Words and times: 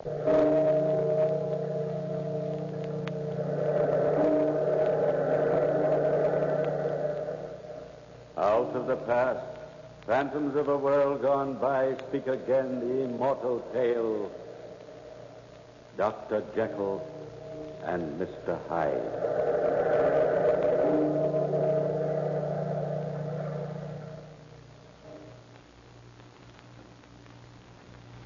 Out 0.00 0.14
of 8.76 8.86
the 8.86 8.96
past, 9.06 9.44
phantoms 10.06 10.54
of 10.54 10.68
a 10.68 10.76
world 10.76 11.20
gone 11.22 11.54
by 11.58 11.96
speak 12.08 12.28
again 12.28 12.78
the 12.78 13.02
immortal 13.06 13.58
tale. 13.72 14.30
Dr. 15.96 16.44
Jekyll 16.54 17.04
and 17.84 18.20
Mr. 18.20 18.56
Hyde. 18.68 18.94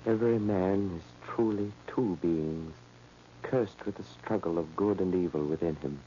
Every 0.05 0.39
man 0.39 1.01
is 1.01 1.12
truly 1.35 1.73
two 1.87 2.19
beings, 2.21 2.75
cursed 3.43 3.87
with 3.87 3.97
the 3.97 4.05
struggle 4.05 4.59
of 4.59 4.77
good 4.77 5.01
and 5.01 5.15
evil 5.15 5.43
within 5.43 5.75
him. 5.77 5.99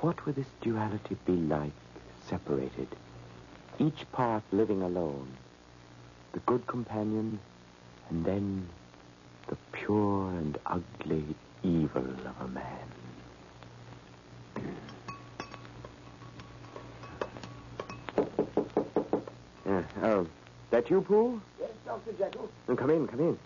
What 0.00 0.26
would 0.26 0.34
this 0.36 0.46
duality 0.60 1.16
be 1.24 1.32
like, 1.32 1.72
separated, 2.28 2.88
each 3.78 4.04
part 4.12 4.42
living 4.52 4.82
alone? 4.82 5.28
The 6.32 6.40
good 6.40 6.66
companion, 6.66 7.38
and 8.10 8.24
then 8.24 8.68
the 9.48 9.56
pure 9.72 10.28
and 10.30 10.58
ugly 10.66 11.24
evil 11.62 12.04
of 12.04 12.40
a 12.40 12.48
man. 12.48 12.64
Yeah, 19.64 19.82
oh, 20.02 20.26
that 20.70 20.90
you, 20.90 21.00
Poole? 21.00 21.40
Yes, 21.58 21.70
Dr. 21.86 22.12
Jekyll? 22.12 22.50
Come 22.76 22.90
in, 22.90 23.06
come 23.08 23.20
in. 23.20 23.38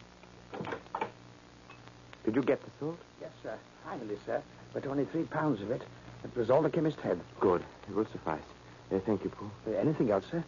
Did 2.30 2.36
you 2.36 2.42
get 2.44 2.62
the 2.62 2.70
salt? 2.78 2.96
Yes, 3.20 3.32
sir. 3.42 3.58
Finally, 3.84 4.16
sir. 4.24 4.40
But 4.72 4.86
only 4.86 5.04
three 5.04 5.24
pounds 5.24 5.60
of 5.62 5.72
it. 5.72 5.82
It 6.22 6.36
was 6.36 6.48
all 6.48 6.62
the 6.62 6.70
chemist 6.70 7.00
had. 7.00 7.18
Good. 7.40 7.64
It 7.88 7.92
will 7.96 8.06
suffice. 8.06 8.44
Uh, 8.92 9.00
thank 9.00 9.24
you, 9.24 9.30
Poole. 9.30 9.50
Uh, 9.66 9.72
anything 9.72 10.12
else, 10.12 10.26
sir? 10.30 10.44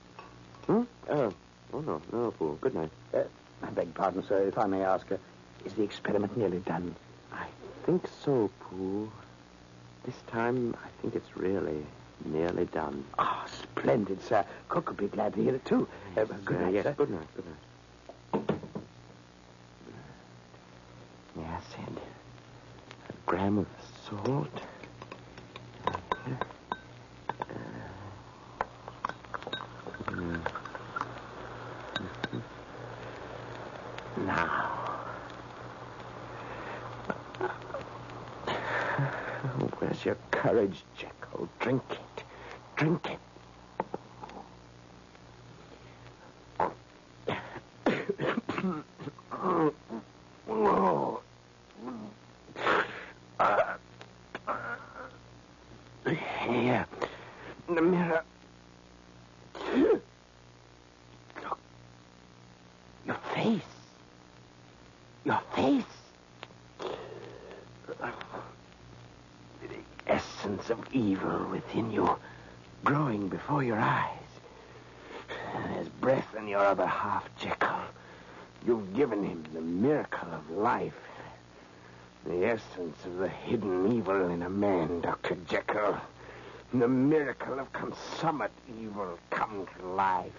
Hmm? 0.69 0.83
Oh, 1.09 1.35
oh 1.73 1.81
no, 1.81 2.01
no, 2.13 2.31
Poole. 2.31 2.57
Good 2.61 2.77
night. 2.77 2.91
Uh, 3.13 3.25
I 3.65 3.71
beg 3.71 3.93
pardon, 3.95 4.23
sir, 4.23 4.47
if 4.47 4.57
I 4.59 4.67
may 4.69 4.85
ask, 4.85 5.11
uh, 5.11 5.17
is 5.65 5.73
the 5.75 5.83
experiment 5.83 6.37
nearly 6.37 6.61
done? 6.61 6.95
I 7.33 7.47
think 7.85 8.07
so, 8.25 8.49
Poole. 8.61 9.11
This 10.05 10.15
time, 10.29 10.77
I 10.85 10.89
think 11.03 11.17
it's 11.17 11.37
really 11.37 11.85
nearly 12.25 12.67
done. 12.67 13.05
Ah, 13.19 13.45
splendid, 13.51 14.23
sir. 14.23 14.45
Cook 14.69 14.87
will 14.91 14.95
be 14.95 15.09
glad 15.09 15.35
to 15.35 15.43
hear 15.43 15.57
it, 15.57 15.65
too. 15.65 15.89
Uh, 16.17 16.27
good 16.45 16.59
Uh, 16.59 16.61
night, 16.61 16.75
yes, 16.75 16.85
sir. 16.85 16.95
good 16.97 17.11
night, 17.11 17.27
good 17.35 17.45
night. 17.47 17.57
Yeah, 21.35 21.59
I 21.59 21.61
said 21.75 22.01
a 23.09 23.13
gram 23.43 23.59
of 23.59 23.67
salt. 24.09 24.63
Mm. 30.07 30.41
Now. 34.27 35.01
Where's 39.79 40.05
your 40.05 40.17
courage, 40.31 40.85
Jekyll? 40.97 41.49
Drink 41.59 41.83
it. 41.91 42.25
Drink 42.77 43.09
it. 43.11 43.19
Oh. 49.33 51.21
Uh, 53.43 53.75
here. 56.47 56.87
The 57.69 57.83
mirror. 57.83 58.23
Look. 59.75 60.03
Your 63.07 63.17
face. 63.35 63.61
Your 65.25 65.41
face. 65.55 65.85
The 69.63 69.77
essence 70.53 70.71
of 70.71 70.95
evil 70.95 71.47
within 71.51 71.91
you 71.91 72.17
growing 72.85 73.29
before 73.29 73.63
your 73.63 73.79
eyes. 73.79 74.09
There's 75.69 75.89
breath 75.89 76.35
in 76.37 76.47
your 76.47 76.65
other 76.65 76.87
half, 76.87 77.25
Jekyll. 77.39 77.81
You've 78.67 78.95
given 78.95 79.25
him 79.25 79.45
the 79.55 79.61
miracle 79.61 80.29
of 80.33 80.51
life. 80.51 80.93
The 82.27 82.45
essence 82.45 82.97
of 83.05 83.19
the 83.19 83.29
hidden 83.29 83.93
evil 83.93 84.31
in 84.31 84.43
a 84.43 84.51
man, 84.51 85.01
Dr. 85.01 85.37
Jekyll. 85.49 85.97
The 86.75 86.89
miracle 86.89 87.59
of 87.59 87.73
consummate 87.73 88.53
evil 88.81 89.19
come 89.31 89.67
to 89.79 89.87
life. 89.87 90.33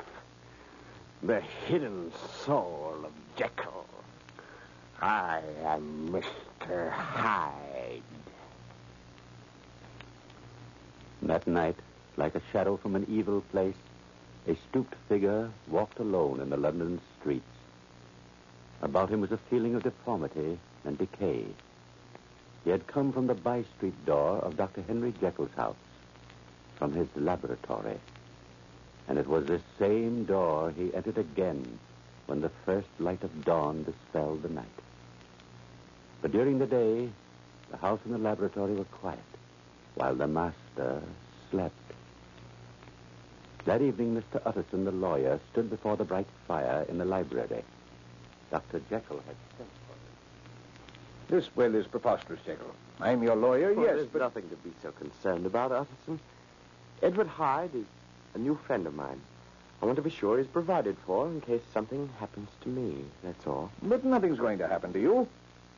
The 1.24 1.42
hidden 1.42 2.12
soul 2.46 2.96
of 3.04 3.12
Jekyll. 3.36 3.86
I 5.02 5.42
am 5.66 6.10
Mr. 6.12 6.92
Hyde. 6.92 7.73
That 11.26 11.48
night, 11.48 11.78
like 12.18 12.36
a 12.36 12.42
shadow 12.52 12.76
from 12.76 12.96
an 12.96 13.08
evil 13.10 13.42
place, 13.50 13.78
a 14.46 14.56
stooped 14.70 14.94
figure 15.08 15.50
walked 15.70 16.00
alone 16.00 16.42
in 16.42 16.50
the 16.50 16.58
London 16.58 17.00
streets. 17.18 17.46
About 18.82 19.10
him 19.10 19.22
was 19.22 19.32
a 19.32 19.40
feeling 19.50 19.74
of 19.74 19.84
deformity 19.84 20.60
and 20.84 20.98
decay. 20.98 21.46
He 22.66 22.72
had 22.72 22.88
come 22.88 23.14
from 23.14 23.28
the 23.28 23.34
by 23.34 23.64
street 23.78 24.06
door 24.06 24.40
of 24.40 24.58
Dr. 24.58 24.82
Henry 24.82 25.14
Jekyll's 25.22 25.54
house, 25.56 25.76
from 26.78 26.94
his 26.94 27.08
laboratory. 27.16 28.00
And 29.08 29.18
it 29.18 29.28
was 29.28 29.48
this 29.48 29.64
same 29.80 30.26
door 30.26 30.72
he 30.72 30.94
entered 30.94 31.18
again 31.18 31.80
when 32.26 32.42
the 32.42 32.52
first 32.66 32.90
light 33.00 33.24
of 33.24 33.46
dawn 33.46 33.86
dispelled 33.86 34.44
the 34.44 34.50
night. 34.50 34.66
But 36.22 36.34
during 36.34 36.60
the 36.60 36.68
day, 36.68 37.10
the 37.72 37.78
house 37.78 38.02
and 38.04 38.14
the 38.14 38.18
laboratory 38.18 38.76
were 38.76 38.84
quiet, 38.86 39.20
while 39.96 40.16
the 40.16 40.28
slept. 41.52 41.76
That 43.66 43.82
evening, 43.82 44.16
Mr. 44.22 44.42
Utterson, 44.46 44.84
the 44.86 44.92
lawyer, 44.92 45.40
stood 45.52 45.70
before 45.70 45.96
the 45.96 46.04
bright 46.04 46.28
fire 46.48 46.86
in 46.90 46.98
the 46.98 47.06
library. 47.06 47.64
Dr. 48.52 48.82
Jekyll 48.90 49.22
had 49.26 49.36
sent 49.58 49.70
for 49.88 49.94
him. 49.94 51.40
This 51.40 51.50
will 51.56 51.74
is 51.76 51.88
preposterous, 51.88 52.42
Jekyll. 52.46 52.76
I'm 53.00 53.24
your 53.24 53.36
lawyer, 53.36 53.74
Well, 53.74 53.86
yes, 53.86 53.96
there's 53.96 54.08
but... 54.08 54.20
nothing 54.20 54.50
to 54.50 54.56
be 54.58 54.72
so 54.82 54.92
concerned 54.92 55.46
about, 55.46 55.72
Utterson. 55.72 56.20
Edward 57.02 57.28
Hyde 57.28 57.74
is 57.74 57.86
a 58.36 58.38
new 58.38 58.56
friend 58.68 58.86
of 58.86 58.94
mine. 58.94 59.22
I 59.82 59.86
want 59.86 59.96
to 59.98 60.02
be 60.02 60.10
sure 60.10 60.38
he's 60.38 60.48
provided 60.48 60.96
for 61.06 61.28
in 61.28 61.42
case 61.42 61.62
something 61.74 62.10
happens 62.20 62.50
to 62.62 62.70
me. 62.70 63.04
That's 63.24 63.46
all. 63.48 63.72
But 63.82 64.06
nothing's 64.06 64.40
going 64.40 64.58
to 64.60 64.68
happen 64.68 64.94
to 64.94 65.00
you. 65.00 65.28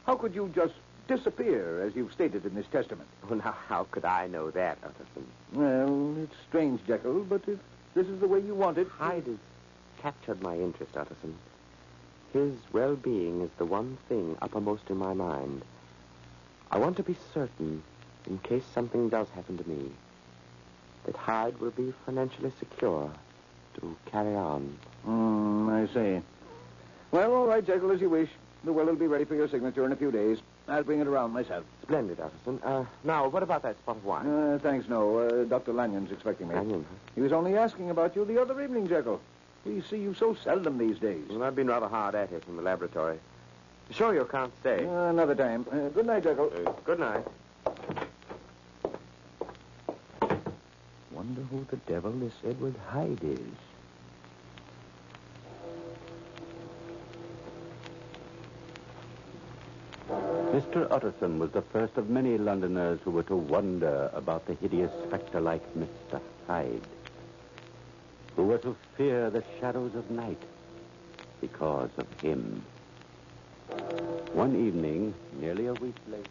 How 0.05 0.15
could 0.15 0.35
you 0.35 0.51
just 0.53 0.73
disappear, 1.07 1.81
as 1.81 1.95
you've 1.95 2.13
stated 2.13 2.45
in 2.45 2.55
this 2.55 2.65
testament? 2.71 3.07
Well, 3.27 3.39
now, 3.39 3.55
how 3.67 3.85
could 3.91 4.05
I 4.05 4.27
know 4.27 4.51
that, 4.51 4.77
Utterson? 4.83 5.25
Well, 5.53 6.15
it's 6.23 6.35
strange, 6.47 6.81
Jekyll, 6.87 7.23
but 7.23 7.41
if 7.47 7.59
this 7.93 8.07
is 8.07 8.19
the 8.19 8.27
way 8.27 8.39
you 8.39 8.55
want 8.55 8.77
it... 8.77 8.87
Hyde 8.87 9.25
has 9.27 9.37
captured 10.01 10.41
my 10.41 10.55
interest, 10.55 10.97
Utterson. 10.97 11.35
His 12.33 12.53
well-being 12.73 13.41
is 13.41 13.49
the 13.57 13.65
one 13.65 13.97
thing 14.09 14.37
uppermost 14.41 14.89
in 14.89 14.97
my 14.97 15.13
mind. 15.13 15.61
I 16.71 16.77
want 16.77 16.97
to 16.97 17.03
be 17.03 17.15
certain, 17.33 17.83
in 18.27 18.39
case 18.39 18.63
something 18.73 19.09
does 19.09 19.29
happen 19.29 19.57
to 19.57 19.69
me, 19.69 19.91
that 21.05 21.15
Hyde 21.15 21.59
will 21.59 21.71
be 21.71 21.93
financially 22.05 22.51
secure 22.59 23.11
to 23.79 23.95
carry 24.11 24.35
on. 24.35 24.77
Hmm, 25.03 25.69
I 25.69 25.87
see. 25.93 26.21
Well, 27.11 27.33
all 27.33 27.45
right, 27.45 27.65
Jekyll, 27.65 27.91
as 27.91 28.01
you 28.01 28.09
wish. 28.09 28.29
The 28.63 28.73
will 28.73 28.85
will 28.85 28.95
be 28.95 29.07
ready 29.07 29.25
for 29.25 29.35
your 29.35 29.47
signature 29.47 29.85
in 29.85 29.91
a 29.91 29.95
few 29.95 30.11
days. 30.11 30.39
I'll 30.67 30.83
bring 30.83 30.99
it 30.99 31.07
around 31.07 31.31
myself. 31.31 31.63
Splendid, 31.83 32.19
Utterson. 32.19 32.59
Uh, 32.63 32.85
now, 33.03 33.27
what 33.27 33.43
about 33.43 33.61
that 33.63 33.77
spot 33.79 33.97
of 33.97 34.05
wine? 34.05 34.25
Uh, 34.27 34.59
thanks, 34.61 34.89
no. 34.89 35.19
Uh, 35.19 35.43
Dr. 35.43 35.73
Lanyon's 35.73 36.11
expecting 36.11 36.47
me. 36.47 36.55
Lanyon, 36.55 36.85
huh? 36.89 36.95
He 37.13 37.21
was 37.21 37.31
only 37.31 37.55
asking 37.55 37.91
about 37.91 38.15
you 38.15 38.25
the 38.25 38.41
other 38.41 38.59
evening, 38.61 38.87
Jekyll. 38.87 39.21
We 39.65 39.81
see 39.81 39.97
you 39.97 40.13
so 40.15 40.33
seldom 40.35 40.77
these 40.77 40.97
days. 40.99 41.23
Well, 41.29 41.43
I've 41.43 41.55
been 41.55 41.67
rather 41.67 41.87
hard 41.87 42.15
at 42.15 42.31
it 42.31 42.43
in 42.47 42.55
the 42.55 42.61
laboratory. 42.63 43.19
Sure 43.91 44.13
you 44.15 44.25
can't 44.25 44.51
stay. 44.61 44.85
Uh, 44.85 45.09
another 45.09 45.35
time. 45.35 45.65
Uh, 45.71 45.89
good 45.89 46.07
night, 46.07 46.23
Jekyll. 46.23 46.51
Uh, 46.65 46.71
good 46.83 46.99
night. 46.99 47.23
Wonder 51.11 51.41
who 51.51 51.65
the 51.69 51.77
devil 51.77 52.11
this 52.11 52.33
Edward 52.47 52.75
Hyde 52.89 53.23
is. 53.23 53.39
Mr. 60.75 60.91
Utterson 60.91 61.39
was 61.39 61.51
the 61.51 61.61
first 61.61 61.95
of 61.95 62.09
many 62.09 62.37
Londoners 62.37 62.99
who 63.05 63.11
were 63.11 63.23
to 63.23 63.35
wonder 63.37 64.11
about 64.13 64.45
the 64.45 64.55
hideous 64.55 64.91
spectre-like 65.07 65.63
Mr. 65.73 66.19
Hyde, 66.47 66.81
who 68.35 68.43
were 68.43 68.57
to 68.57 68.75
fear 68.97 69.29
the 69.29 69.41
shadows 69.57 69.95
of 69.95 70.11
night 70.11 70.41
because 71.39 71.89
of 71.97 72.19
him. 72.19 72.61
One 74.33 74.53
evening, 74.67 75.13
nearly 75.39 75.67
a 75.67 75.73
week 75.75 75.95
later, 76.09 76.27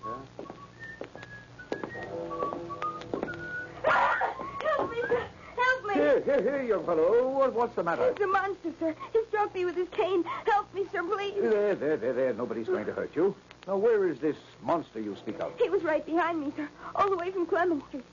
Help 3.83 4.91
me, 4.91 5.01
sir. 5.09 5.23
Help 5.57 5.87
me. 5.87 5.95
Here, 5.95 6.21
here, 6.21 6.43
here, 6.43 6.63
young 6.65 6.85
fellow. 6.85 7.31
What, 7.31 7.55
what's 7.55 7.77
the 7.77 7.83
matter? 7.83 8.09
It's 8.09 8.21
a 8.21 8.27
monster, 8.27 8.73
sir. 8.79 8.95
He 9.15 9.21
struck 9.29 9.55
me 9.55 9.65
with 9.65 9.77
his 9.77 9.89
cane. 9.89 10.23
Help 10.45 10.73
me, 10.75 10.85
sir, 10.93 11.03
please. 11.03 11.41
There, 11.41 11.75
there, 11.75 11.97
there, 11.97 12.13
there. 12.13 12.35
Nobody's 12.35 12.67
going 12.67 12.85
to 12.85 12.93
hurt 12.93 13.17
you. 13.17 13.35
Now, 13.67 13.77
where 13.79 14.07
is 14.09 14.19
this 14.19 14.37
monster 14.63 15.01
you 15.01 15.17
speak 15.17 15.41
of? 15.41 15.53
He 15.59 15.71
was 15.71 15.83
right 15.83 16.05
behind 16.05 16.41
me, 16.41 16.53
sir, 16.57 16.69
all 16.95 17.09
the 17.09 17.17
way 17.17 17.31
from 17.31 17.47
Clement 17.47 17.83
Street. 17.89 18.05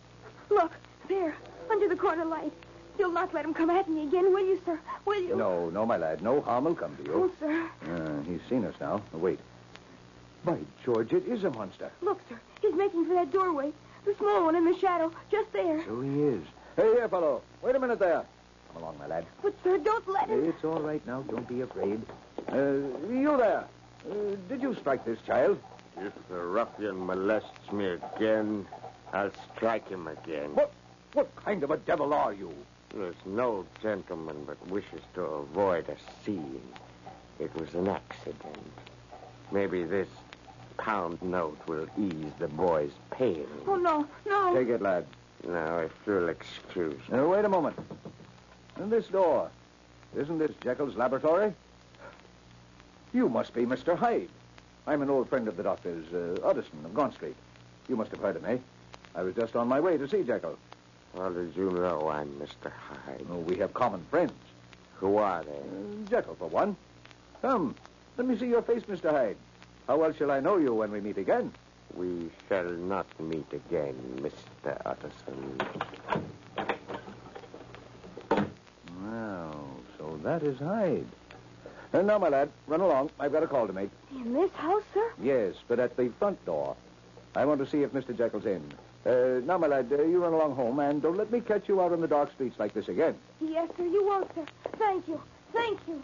Look, 0.49 0.71
there, 1.09 1.35
under 1.69 1.89
the 1.89 1.95
corner 1.95 2.25
light. 2.25 2.53
You'll 2.97 3.11
not 3.11 3.33
let 3.33 3.45
him 3.45 3.53
come 3.53 3.69
at 3.69 3.89
me 3.89 4.03
again, 4.03 4.33
will 4.33 4.45
you, 4.45 4.61
sir? 4.65 4.79
Will 5.05 5.21
you? 5.21 5.35
No, 5.35 5.69
no, 5.69 5.85
my 5.85 5.97
lad. 5.97 6.21
No 6.21 6.41
harm 6.41 6.65
will 6.65 6.75
come 6.75 6.95
to 6.97 7.03
you. 7.03 7.13
Oh, 7.13 7.31
sir. 7.39 7.69
Uh, 7.89 8.21
he's 8.23 8.41
seen 8.49 8.63
us 8.65 8.75
now. 8.79 9.01
Wait. 9.13 9.39
By 10.43 10.57
George, 10.83 11.11
it 11.13 11.25
is 11.27 11.43
a 11.43 11.49
monster. 11.51 11.91
Look, 12.01 12.19
sir. 12.29 12.39
He's 12.61 12.73
making 12.73 13.05
for 13.05 13.13
that 13.13 13.31
doorway. 13.31 13.71
The 14.05 14.15
small 14.15 14.45
one 14.45 14.55
in 14.55 14.65
the 14.65 14.77
shadow, 14.77 15.11
just 15.29 15.51
there. 15.53 15.83
So 15.85 16.01
he 16.01 16.21
is. 16.23 16.43
Hey, 16.75 16.93
here, 16.93 17.07
fellow. 17.09 17.41
Wait 17.61 17.75
a 17.75 17.79
minute 17.79 17.99
there. 17.99 18.23
Come 18.73 18.83
along, 18.83 18.97
my 18.99 19.07
lad. 19.07 19.25
But, 19.41 19.53
sir, 19.63 19.77
don't 19.77 20.07
let 20.07 20.29
him. 20.29 20.45
It's 20.45 20.63
all 20.63 20.81
right 20.81 21.05
now. 21.05 21.21
Don't 21.23 21.47
be 21.47 21.61
afraid. 21.61 22.01
Uh, 22.51 22.57
you 23.09 23.35
there. 23.37 23.65
Uh, 24.09 24.35
did 24.49 24.61
you 24.61 24.75
strike 24.75 25.05
this 25.05 25.19
child? 25.25 25.59
If 25.97 26.13
the 26.29 26.39
ruffian 26.39 26.97
molests 26.97 27.71
me 27.71 27.85
again, 28.15 28.65
I'll 29.13 29.31
strike 29.55 29.87
him 29.89 30.07
again. 30.07 30.55
What? 30.55 30.71
What 31.13 31.35
kind 31.35 31.61
of 31.63 31.71
a 31.71 31.77
devil 31.77 32.13
are 32.13 32.33
you? 32.33 32.53
There's 32.95 33.15
no 33.25 33.65
gentleman 33.81 34.45
but 34.45 34.65
wishes 34.69 35.01
to 35.15 35.21
avoid 35.21 35.89
a 35.89 35.97
scene. 36.23 36.61
It 37.39 37.53
was 37.55 37.73
an 37.73 37.89
accident. 37.89 38.71
Maybe 39.51 39.83
this 39.83 40.07
pound 40.77 41.21
note 41.21 41.59
will 41.67 41.87
ease 41.97 42.31
the 42.39 42.47
boy's 42.47 42.91
pain. 43.11 43.45
Oh, 43.67 43.75
no, 43.75 44.07
no. 44.25 44.53
Take 44.55 44.69
it, 44.69 44.81
lad. 44.81 45.05
Now, 45.45 45.79
if 45.79 45.91
you'll 46.05 46.29
excuse 46.29 46.97
me. 47.09 47.17
Now, 47.17 47.27
wait 47.27 47.43
a 47.43 47.49
moment. 47.49 47.77
And 48.77 48.91
this 48.91 49.07
door. 49.07 49.49
Isn't 50.15 50.37
this 50.37 50.51
Jekyll's 50.61 50.95
laboratory? 50.95 51.53
You 53.13 53.27
must 53.27 53.53
be 53.53 53.65
Mr. 53.65 53.95
Hyde. 53.97 54.29
I'm 54.87 55.01
an 55.01 55.09
old 55.09 55.29
friend 55.29 55.47
of 55.47 55.57
the 55.57 55.63
doctor's, 55.63 56.05
uh, 56.13 56.41
Utterson 56.43 56.85
of 56.85 56.93
Gaunt 56.93 57.13
Street. 57.13 57.35
You 57.89 57.95
must 57.95 58.11
have 58.11 58.21
heard 58.21 58.35
of 58.37 58.43
me. 58.43 58.59
I 59.15 59.21
was 59.23 59.35
just 59.35 59.55
on 59.55 59.67
my 59.67 59.79
way 59.79 59.97
to 59.97 60.07
see 60.07 60.23
Jekyll. 60.23 60.57
How 61.17 61.29
did 61.29 61.55
you 61.55 61.69
know 61.71 62.09
I'm 62.09 62.29
Mr. 62.39 62.71
Hyde? 62.71 63.25
Oh, 63.29 63.39
we 63.39 63.57
have 63.57 63.73
common 63.73 64.05
friends. 64.09 64.31
Who 64.95 65.17
are 65.17 65.43
they? 65.43 65.51
Uh, 65.51 66.09
Jekyll, 66.09 66.35
for 66.35 66.47
one. 66.47 66.77
Come, 67.41 67.75
let 68.17 68.27
me 68.27 68.37
see 68.37 68.47
your 68.47 68.61
face, 68.61 68.83
Mr. 68.83 69.11
Hyde. 69.11 69.37
How 69.87 70.01
else 70.03 70.15
shall 70.15 70.31
I 70.31 70.39
know 70.39 70.57
you 70.57 70.73
when 70.73 70.91
we 70.91 71.01
meet 71.01 71.17
again? 71.17 71.51
We 71.95 72.29
shall 72.47 72.69
not 72.69 73.07
meet 73.19 73.51
again, 73.51 73.95
Mr. 74.21 74.81
Utterson. 74.85 75.57
Well, 79.03 79.69
so 79.97 80.19
that 80.23 80.43
is 80.43 80.57
Hyde. 80.59 81.07
And 81.93 82.07
now, 82.07 82.17
my 82.17 82.29
lad, 82.29 82.49
run 82.67 82.79
along. 82.79 83.09
I've 83.19 83.33
got 83.33 83.43
a 83.43 83.47
call 83.47 83.67
to 83.67 83.73
make. 83.73 83.89
In 84.11 84.33
this 84.33 84.51
house, 84.51 84.83
sir? 84.93 85.11
Yes, 85.21 85.55
but 85.67 85.79
at 85.79 85.97
the 85.97 86.09
front 86.19 86.43
door. 86.45 86.75
I 87.35 87.45
want 87.45 87.59
to 87.59 87.69
see 87.69 87.83
if 87.83 87.91
Mr. 87.91 88.17
Jekyll's 88.17 88.45
in. 88.45 88.63
Uh, 89.05 89.41
now, 89.45 89.57
my 89.57 89.67
lad, 89.67 89.91
uh, 89.91 90.01
you 90.03 90.21
run 90.23 90.31
along 90.33 90.55
home, 90.55 90.79
and 90.79 91.01
don't 91.01 91.17
let 91.17 91.31
me 91.31 91.41
catch 91.41 91.67
you 91.67 91.81
out 91.81 91.91
on 91.91 91.99
the 91.99 92.07
dark 92.07 92.31
streets 92.33 92.57
like 92.59 92.73
this 92.73 92.87
again. 92.87 93.15
Yes, 93.41 93.69
sir, 93.75 93.83
you 93.83 94.05
won't, 94.05 94.33
sir. 94.35 94.45
Thank 94.77 95.07
you. 95.07 95.21
Thank 95.53 95.79
you. 95.87 96.01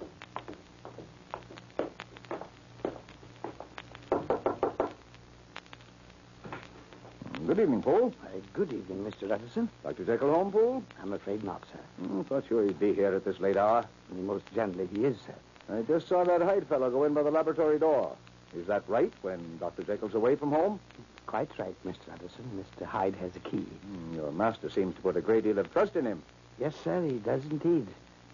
Good 7.45 7.59
evening, 7.59 7.81
Poole. 7.81 8.13
Uh, 8.23 8.27
good 8.53 8.73
evening, 8.73 9.09
Mr. 9.09 9.31
Utterson. 9.31 9.69
Dr. 9.83 10.03
Jekyll 10.03 10.33
home, 10.33 10.51
Poole? 10.51 10.83
I'm 11.01 11.13
afraid 11.13 11.45
not, 11.45 11.63
sir. 11.71 11.79
Hmm, 12.05 12.21
thought 12.23 12.43
sure 12.49 12.65
he'd 12.65 12.77
be 12.79 12.93
here 12.93 13.13
at 13.13 13.23
this 13.23 13.39
late 13.39 13.55
hour. 13.55 13.85
Most 14.11 14.43
generally, 14.53 14.87
he 14.87 15.05
is, 15.05 15.15
sir. 15.25 15.33
I 15.69 15.81
just 15.81 16.07
saw 16.07 16.23
that 16.23 16.41
Hyde 16.41 16.67
fellow 16.67 16.89
go 16.89 17.03
in 17.03 17.13
by 17.13 17.23
the 17.23 17.31
laboratory 17.31 17.77
door. 17.77 18.15
Is 18.55 18.67
that 18.67 18.83
right, 18.87 19.11
when 19.21 19.57
Dr. 19.59 19.83
Jekyll's 19.83 20.15
away 20.15 20.35
from 20.35 20.51
home? 20.51 20.79
Quite 21.25 21.49
right, 21.59 21.75
Mr. 21.85 22.13
Utterson. 22.13 22.65
Mr. 22.81 22.85
Hyde 22.85 23.15
has 23.15 23.35
a 23.35 23.39
key. 23.39 23.57
Hmm, 23.57 24.15
your 24.15 24.31
master 24.31 24.69
seems 24.69 24.95
to 24.95 25.01
put 25.01 25.17
a 25.17 25.21
great 25.21 25.43
deal 25.43 25.59
of 25.59 25.71
trust 25.73 25.97
in 25.97 26.05
him. 26.05 26.23
Yes, 26.57 26.73
sir, 26.83 27.03
he 27.03 27.17
does 27.17 27.43
indeed. 27.45 27.87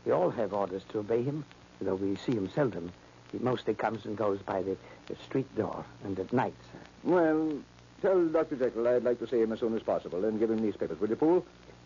We 0.05 0.11
all 0.11 0.29
have 0.29 0.53
orders 0.53 0.83
to 0.89 0.99
obey 0.99 1.23
him, 1.23 1.43
though 1.81 1.95
we 1.95 2.15
see 2.17 2.33
him 2.33 2.49
seldom. 2.53 2.91
He 3.31 3.39
mostly 3.39 3.73
comes 3.73 4.05
and 4.05 4.15
goes 4.15 4.39
by 4.39 4.61
the, 4.61 4.77
the 5.07 5.15
street 5.15 5.53
door 5.55 5.83
and 6.03 6.17
at 6.19 6.31
night, 6.31 6.53
sir. 6.71 6.79
Well, 7.03 7.57
tell 8.01 8.27
Dr. 8.27 8.57
Jekyll 8.57 8.87
I'd 8.87 9.03
like 9.03 9.19
to 9.19 9.27
see 9.27 9.41
him 9.41 9.51
as 9.51 9.59
soon 9.59 9.75
as 9.75 9.81
possible 9.81 10.23
and 10.25 10.39
give 10.39 10.51
him 10.51 10.61
these 10.61 10.75
papers, 10.75 10.99
will 10.99 11.09
you, 11.09 11.15
Poole? 11.15 11.45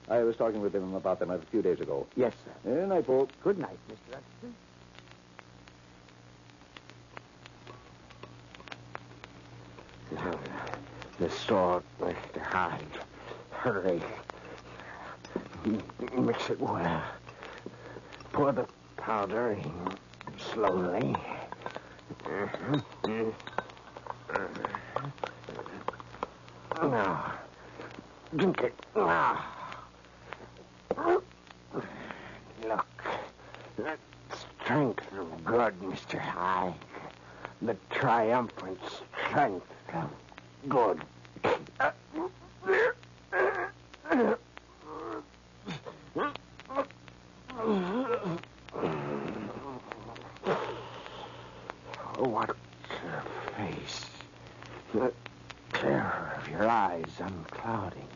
I 0.10 0.20
was 0.20 0.36
talking 0.36 0.60
with 0.62 0.76
him 0.76 0.94
about 0.94 1.20
them 1.20 1.32
a 1.32 1.40
few 1.40 1.62
days 1.62 1.80
ago. 1.80 2.06
Yes, 2.18 2.34
sir. 2.44 2.52
Good 2.70 2.90
night, 2.90 3.06
Poole. 3.06 3.30
Good 3.44 3.58
night, 3.60 3.78
Mr. 3.90 4.18
Utterson. 4.18 4.56
Now, 11.17 11.17
the 11.28 11.34
sword, 11.34 11.84
Mr. 12.00 12.42
Hyde. 12.42 12.86
Hurry. 13.52 14.02
Mix 16.16 16.50
it 16.50 16.60
well. 16.60 17.04
Pour 18.32 18.54
the 18.54 18.66
powder 18.96 19.52
in 19.52 19.74
slowly. 20.38 21.14
Now, 26.82 27.34
drink 28.38 28.62
it. 28.62 28.74
Now. 28.96 29.44
Look, 30.96 31.26
that 33.80 34.00
strength 34.64 35.04
of 35.20 35.44
good, 35.44 35.74
Mr. 35.82 36.20
Hyde. 36.20 36.74
The 37.62 37.76
triumphant 37.90 38.80
strength 39.26 39.66
of 39.94 40.10
good. 40.70 41.02
What 52.18 52.56
your 53.04 53.24
face. 53.56 54.06
The 54.94 55.14
terror 55.74 56.34
of 56.42 56.50
your 56.50 56.68
eyes 56.68 57.06
unclouding. 57.20 58.08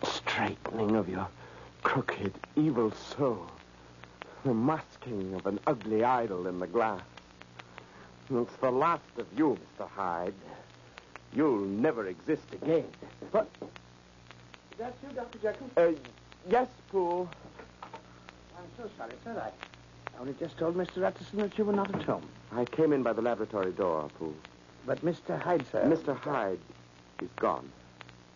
The 0.00 0.06
straightening 0.06 0.94
of 0.94 1.08
your 1.08 1.26
crooked, 1.82 2.32
evil 2.54 2.92
soul. 2.92 3.46
The 4.44 4.54
masking 4.54 5.34
of 5.34 5.46
an 5.46 5.58
ugly 5.66 6.04
idol 6.04 6.46
in 6.46 6.58
the 6.60 6.66
glass. 6.66 7.02
It's 8.30 8.56
the 8.60 8.70
last 8.70 9.02
of 9.18 9.26
you, 9.36 9.58
Mr. 9.78 9.88
Hyde. 9.88 10.34
You'll 11.34 11.58
never 11.66 12.06
exist 12.06 12.44
again. 12.52 12.86
But, 13.32 13.48
Is 13.62 13.68
that 14.78 14.94
you, 15.02 15.14
Dr. 15.14 15.38
Jekyll? 15.38 15.70
uh, 15.76 15.90
yes, 16.48 16.68
Poole. 16.90 17.28
I'm 17.82 18.64
so 18.76 18.88
sorry, 18.96 19.12
sir. 19.24 19.40
I 19.44 19.50
only 20.22 20.34
just 20.38 20.56
told 20.56 20.76
Mr. 20.76 21.04
Utterson 21.04 21.40
that 21.40 21.58
you 21.58 21.64
were 21.64 21.72
not 21.72 21.92
at 21.92 22.04
home. 22.04 22.22
I 22.52 22.64
came 22.64 22.92
in 22.92 23.02
by 23.02 23.12
the 23.12 23.20
laboratory 23.20 23.72
door, 23.72 24.08
Poole. 24.20 24.32
But 24.86 25.04
Mr. 25.04 25.40
Hyde, 25.40 25.64
sir... 25.72 25.82
Mr. 25.84 26.16
Hyde 26.16 26.60
is 27.20 27.28
gone. 27.40 27.68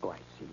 Oh, 0.03 0.11
I 0.11 0.17
see. 0.37 0.49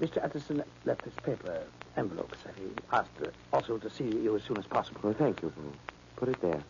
Mr. 0.00 0.24
Utterson 0.24 0.62
left 0.84 1.02
this 1.02 1.14
paper 1.24 1.64
envelope, 1.96 2.32
sir. 2.44 2.50
He 2.56 2.66
asked 2.92 3.10
uh, 3.24 3.28
also 3.52 3.76
to 3.78 3.90
see 3.90 4.04
you 4.04 4.36
as 4.36 4.44
soon 4.44 4.56
as 4.56 4.66
possible. 4.66 5.00
Well, 5.02 5.14
thank 5.14 5.42
you, 5.42 5.50
Poole. 5.50 5.72
Put 6.14 6.28
it 6.28 6.40
there. 6.40 6.62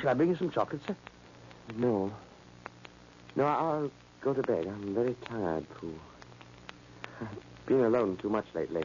Shall 0.00 0.10
I 0.10 0.14
bring 0.14 0.30
you 0.30 0.36
some 0.36 0.50
chocolate, 0.50 0.82
sir? 0.84 0.96
No. 1.76 2.12
No, 3.36 3.44
I'll 3.44 3.90
go 4.20 4.34
to 4.34 4.42
bed. 4.42 4.66
I'm 4.66 4.96
very 4.96 5.14
tired, 5.26 5.64
Poole. 5.74 5.94
I've 7.20 7.66
been 7.66 7.84
alone 7.84 8.16
too 8.16 8.30
much 8.30 8.46
lately. 8.52 8.82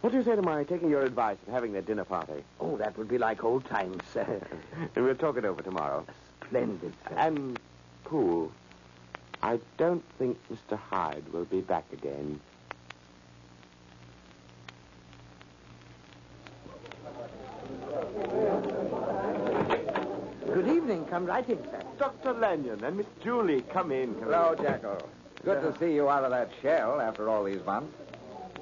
What 0.00 0.12
do 0.12 0.18
you 0.18 0.24
say 0.24 0.36
to 0.36 0.42
my 0.42 0.62
taking 0.62 0.90
your 0.90 1.02
advice 1.02 1.38
and 1.46 1.54
having 1.54 1.72
that 1.72 1.86
dinner 1.86 2.04
party? 2.04 2.44
Oh, 2.60 2.76
that 2.76 2.96
would 2.96 3.08
be 3.08 3.18
like 3.18 3.42
old 3.42 3.64
times, 3.64 4.00
sir. 4.12 4.40
and 4.94 5.04
we'll 5.04 5.16
talk 5.16 5.36
it 5.36 5.44
over 5.44 5.60
tomorrow. 5.60 6.06
Splendid, 6.46 6.92
sir. 7.08 7.14
And, 7.16 7.58
Poole, 8.04 8.52
I 9.42 9.58
don't 9.76 10.04
think 10.18 10.38
Mr. 10.52 10.78
Hyde 10.78 11.24
will 11.32 11.44
be 11.46 11.60
back 11.60 11.84
again. 11.92 12.38
Good 20.46 20.68
evening. 20.68 21.04
Come 21.06 21.26
right 21.26 21.48
in, 21.48 21.62
sir. 21.64 21.82
Dr. 21.98 22.34
Lanyon 22.34 22.82
and 22.84 22.96
Miss 22.96 23.06
Julie, 23.22 23.62
come 23.62 23.90
in. 23.92 24.14
Come 24.14 24.24
Hello, 24.24 24.54
Jekyll. 24.60 25.02
Good 25.44 25.60
to 25.62 25.78
see 25.78 25.94
you 25.94 26.08
out 26.08 26.24
of 26.24 26.30
that 26.30 26.50
shell 26.62 27.00
after 27.00 27.28
all 27.28 27.44
these 27.44 27.64
months. 27.66 27.94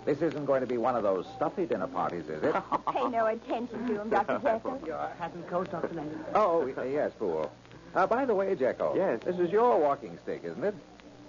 This 0.06 0.22
isn't 0.22 0.46
going 0.46 0.60
to 0.60 0.68
be 0.68 0.78
one 0.78 0.94
of 0.94 1.02
those 1.02 1.26
stuffy 1.34 1.66
dinner 1.66 1.88
parties, 1.88 2.28
is 2.28 2.42
it? 2.42 2.54
Pay 2.92 3.08
no 3.08 3.26
attention 3.26 3.88
to 3.88 4.00
him, 4.00 4.08
Dr. 4.08 4.38
Jekyll. 4.42 4.80
Your 4.86 5.10
hat 5.18 5.32
and 5.34 5.46
coat, 5.48 5.68
Dr. 5.70 5.94
Lanyon. 5.94 6.24
oh, 6.32 6.64
yes, 6.88 7.10
Poole. 7.18 7.50
Uh, 7.94 8.06
by 8.06 8.24
the 8.24 8.34
way, 8.34 8.54
Jekyll. 8.54 8.94
Yes? 8.96 9.20
This 9.24 9.36
is 9.38 9.50
your 9.50 9.78
walking 9.80 10.16
stick, 10.22 10.42
isn't 10.44 10.62
it? 10.62 10.76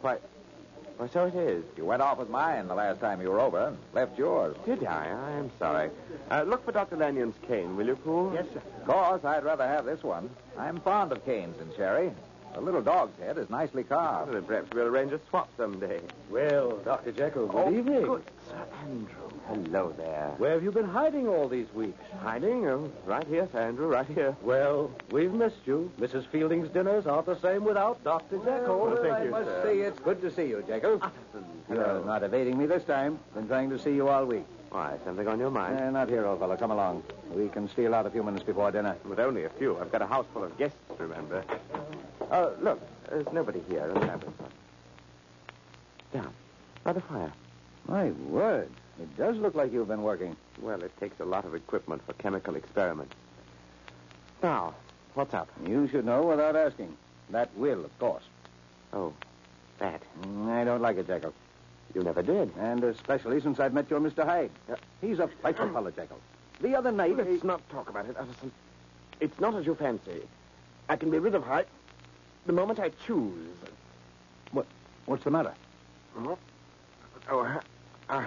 Why, 0.01 0.17
why, 0.97 1.07
so 1.07 1.25
it 1.25 1.33
is. 1.33 1.63
You 1.75 1.85
went 1.85 2.03
off 2.03 2.19
with 2.19 2.29
mine 2.29 2.67
the 2.67 2.75
last 2.75 2.99
time 2.99 3.19
you 3.19 3.31
were 3.31 3.39
over 3.39 3.67
and 3.67 3.77
left 3.93 4.15
yours. 4.17 4.55
Did 4.63 4.85
I? 4.85 5.07
I 5.07 5.31
am 5.31 5.49
sorry. 5.57 5.89
Uh, 6.29 6.43
look 6.43 6.63
for 6.63 6.71
Dr. 6.71 6.97
Lanyon's 6.97 7.35
cane, 7.47 7.75
will 7.75 7.87
you, 7.87 7.95
Poole? 7.95 8.31
Yes, 8.35 8.45
sir. 8.53 8.61
Of 8.81 8.85
course, 8.85 9.25
I'd 9.25 9.43
rather 9.43 9.67
have 9.67 9.85
this 9.85 10.03
one. 10.03 10.29
I'm 10.55 10.79
fond 10.81 11.11
of 11.11 11.25
canes 11.25 11.59
and 11.59 11.73
Sherry. 11.75 12.11
The 12.57 12.63
little 12.63 12.81
dog's 12.81 13.15
head 13.19 13.37
is 13.37 13.51
nicely 13.51 13.83
carved. 13.83 14.31
Well, 14.31 14.41
then 14.41 14.47
perhaps 14.47 14.73
we'll 14.73 14.87
arrange 14.87 15.11
a 15.11 15.19
swap 15.29 15.47
someday. 15.57 16.01
Well, 16.31 16.77
Dr. 16.77 17.11
Jekyll, 17.11 17.45
good 17.45 17.67
oh, 17.67 17.71
evening. 17.71 18.01
Good 18.01 18.23
Sir 18.49 18.65
Andrew. 18.81 19.29
Hello 19.47 19.93
there. 19.95 20.33
Where 20.39 20.53
have 20.53 20.63
you 20.63 20.71
been 20.71 20.89
hiding 20.89 21.27
all 21.27 21.47
these 21.47 21.71
weeks? 21.75 22.01
Hiding? 22.19 22.65
Oh, 22.65 22.91
right 23.05 23.27
here, 23.27 23.47
Sir 23.51 23.59
Andrew, 23.59 23.85
right 23.85 24.07
here. 24.07 24.35
Well, 24.41 24.89
we've 25.11 25.31
missed 25.31 25.67
you. 25.67 25.91
Mrs. 25.99 26.25
Fielding's 26.31 26.69
dinners 26.69 27.05
aren't 27.05 27.27
the 27.27 27.39
same 27.41 27.63
without 27.63 28.03
Dr. 28.03 28.39
Jekyll. 28.39 28.79
Well, 28.79 29.03
thank 29.03 29.13
I 29.13 29.23
you, 29.25 29.29
must 29.29 29.45
sir. 29.45 29.61
say 29.63 29.79
it's 29.81 29.99
good 29.99 30.19
to 30.21 30.33
see 30.33 30.47
you, 30.47 30.63
Jekyll. 30.67 30.97
Ah, 30.99 31.11
You're 31.69 32.05
not 32.05 32.23
evading 32.23 32.57
me 32.57 32.65
this 32.65 32.83
time. 32.85 33.19
Been 33.35 33.47
trying 33.47 33.69
to 33.69 33.77
see 33.77 33.93
you 33.93 34.07
all 34.07 34.25
week. 34.25 34.47
Why, 34.69 34.97
something 35.05 35.27
on 35.27 35.39
your 35.39 35.49
mind? 35.49 35.79
Eh, 35.79 35.89
not 35.89 36.09
here, 36.09 36.25
old 36.25 36.39
fellow. 36.39 36.57
Come 36.57 36.71
along. 36.71 37.03
We 37.31 37.47
can 37.47 37.69
steal 37.69 37.95
out 37.95 38.05
a 38.05 38.09
few 38.09 38.23
minutes 38.23 38.43
before 38.43 38.71
dinner. 38.71 38.95
With 39.05 39.19
only 39.19 39.45
a 39.45 39.49
few. 39.49 39.77
I've 39.79 39.91
got 39.91 40.01
a 40.01 40.07
house 40.07 40.25
full 40.33 40.43
of 40.43 40.57
guests, 40.57 40.77
remember. 40.97 41.43
Oh, 42.31 42.53
look, 42.61 42.81
there's 43.09 43.25
nobody 43.31 43.61
here. 43.69 43.85
in 43.87 43.93
the 43.93 43.99
laboratory. 44.01 44.33
Down. 46.13 46.33
By 46.83 46.93
the 46.93 47.01
fire. 47.01 47.31
My 47.87 48.11
word. 48.11 48.69
It 48.99 49.15
does 49.17 49.37
look 49.37 49.55
like 49.55 49.71
you've 49.71 49.87
been 49.87 50.03
working. 50.03 50.35
Well, 50.61 50.81
it 50.83 50.91
takes 50.99 51.19
a 51.19 51.25
lot 51.25 51.45
of 51.45 51.55
equipment 51.55 52.01
for 52.05 52.13
chemical 52.13 52.55
experiments. 52.55 53.13
Now, 54.43 54.73
what's 55.13 55.33
up? 55.33 55.47
You 55.65 55.87
should 55.87 56.05
know 56.05 56.23
without 56.23 56.55
asking. 56.55 56.95
That 57.29 57.55
will, 57.55 57.85
of 57.85 57.99
course. 57.99 58.23
Oh, 58.93 59.13
that. 59.79 60.01
Mm, 60.21 60.49
I 60.49 60.63
don't 60.63 60.81
like 60.81 60.97
it, 60.97 61.07
Jekyll. 61.07 61.33
You 61.93 62.03
never 62.03 62.21
did. 62.21 62.51
And 62.57 62.83
especially 62.83 63.41
since 63.41 63.59
I've 63.59 63.73
met 63.73 63.89
your 63.89 63.99
Mr. 63.99 64.25
Hyde. 64.25 64.51
He's 65.01 65.19
a 65.19 65.27
frightful 65.41 65.69
fellow, 65.69 65.91
Jekyll. 65.91 66.19
The 66.61 66.75
other 66.75 66.91
night... 66.91 67.15
Let's 67.17 67.43
not 67.43 67.67
talk 67.69 67.89
about 67.89 68.07
it, 68.07 68.15
Utterson. 68.17 68.51
It's 69.19 69.39
not 69.39 69.55
as 69.55 69.65
you 69.65 69.75
fancy. 69.75 70.21
I 70.89 70.95
can 70.95 71.09
be 71.09 71.19
rid 71.19 71.35
of 71.35 71.43
Hyde 71.43 71.67
the 72.45 72.53
moment 72.53 72.79
I 72.79 72.89
choose. 73.05 73.49
What, 74.51 74.65
what's 75.05 75.23
the 75.23 75.31
matter? 75.31 75.53
Oh, 76.17 76.37
uh, 77.29 77.59
uh, 78.09 78.25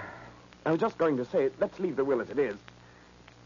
I 0.66 0.70
was 0.70 0.80
just 0.80 0.98
going 0.98 1.16
to 1.16 1.24
say, 1.24 1.50
let's 1.58 1.80
leave 1.80 1.96
the 1.96 2.04
will 2.04 2.20
as 2.20 2.30
it 2.30 2.38
is. 2.38 2.56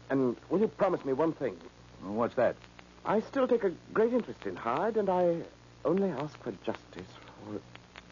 And 0.09 0.35
will 0.49 0.59
you 0.59 0.67
promise 0.67 1.03
me 1.05 1.13
one 1.13 1.33
thing? 1.33 1.57
What's 2.03 2.35
that? 2.35 2.55
I 3.05 3.21
still 3.21 3.47
take 3.47 3.63
a 3.63 3.71
great 3.93 4.13
interest 4.13 4.45
in 4.45 4.55
Hyde, 4.55 4.97
and 4.97 5.09
I 5.09 5.37
only 5.85 6.09
ask 6.09 6.37
for 6.43 6.51
justice, 6.65 7.07
for 7.45 7.59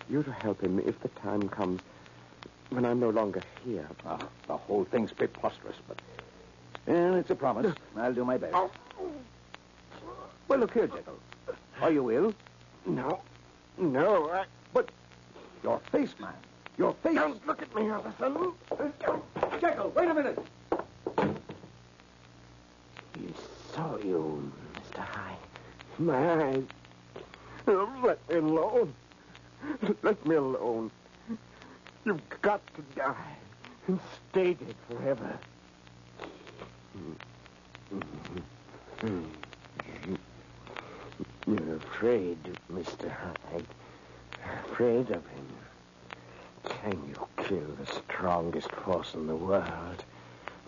you 0.10 0.24
to 0.24 0.32
help 0.32 0.62
him 0.62 0.80
if 0.80 1.00
the 1.02 1.10
time 1.10 1.48
comes 1.50 1.82
when 2.70 2.86
I'm 2.86 3.00
no 3.00 3.10
longer 3.10 3.42
here. 3.64 3.88
Ah, 4.06 4.20
the 4.48 4.58
whole 4.58 4.86
thing's 4.86 5.12
preposterous, 5.12 5.76
but... 5.88 6.02
Well, 6.86 7.16
it's 7.16 7.30
a 7.30 7.36
promise. 7.36 7.74
I'll 7.98 8.14
do 8.14 8.26
my 8.26 8.38
best. 8.38 8.54
Oh. 8.56 8.72
Well, 10.48 10.60
look 10.60 10.74
here, 10.74 10.88
Jekyll. 10.88 11.20
Are 11.82 11.92
you 11.92 12.12
ill? 12.12 12.34
No. 12.86 13.22
No, 13.78 14.30
I... 14.32 14.46
But 14.74 14.90
your 15.64 15.80
face, 15.92 16.14
man. 16.20 16.34
Your 16.78 16.94
face. 17.04 17.16
Don't 17.16 17.46
look 17.48 17.62
at 17.62 17.74
me, 17.76 17.90
Utterson. 17.90 18.54
Jekyll, 19.62 19.94
wait 19.96 20.10
a 20.10 20.14
minute. 20.14 20.40
He 23.18 23.34
saw 23.74 23.98
you, 23.98 24.52
Mr. 24.76 25.00
Hyde. 25.00 25.38
My 26.00 26.44
eyes. 26.44 26.64
Oh, 27.68 27.90
let 28.04 28.30
me 28.30 28.36
alone. 28.36 28.94
Let 30.04 30.26
me 30.26 30.36
alone. 30.36 30.92
You've 32.06 32.22
got 32.42 32.62
to 32.76 32.82
die 32.96 33.36
and 33.88 34.00
stay 34.32 34.54
dead 34.54 34.76
forever. 34.90 35.40
You're 41.46 41.76
afraid, 41.76 42.38
Mr. 42.72 43.12
Hyde. 43.12 43.68
Afraid 44.66 45.10
of 45.12 45.26
him. 45.28 45.48
Can 46.64 47.04
you 47.10 47.28
kill 47.44 47.68
the 47.80 47.86
strongest 47.86 48.72
force 48.72 49.14
in 49.14 49.28
the 49.28 49.36
world? 49.36 50.04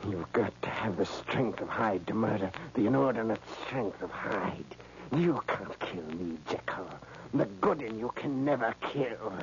You've 0.08 0.32
got 0.34 0.54
to 0.62 0.70
have 0.70 0.98
the 0.98 1.06
strength 1.06 1.62
of 1.62 1.70
Hyde 1.70 2.06
to 2.08 2.14
murder 2.14 2.52
the 2.74 2.86
inordinate 2.88 3.42
strength 3.66 4.02
of 4.02 4.12
Hyde. 4.12 4.76
You 5.16 5.42
can't 5.48 5.80
kill 5.80 6.04
me, 6.18 6.38
Jekyll. 6.50 6.90
The 7.36 7.46
good 7.60 7.82
in 7.82 8.00
you 8.00 8.14
can 8.16 8.46
never 8.46 8.74
kill. 8.80 9.34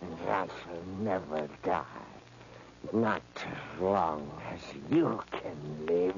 And 0.00 0.18
that 0.26 0.48
will 0.66 1.04
never 1.04 1.46
die. 1.62 1.84
Not 2.92 3.22
as 3.36 3.80
long 3.82 4.30
as 4.50 4.60
you 4.90 5.20
can 5.30 5.86
live. 5.86 6.14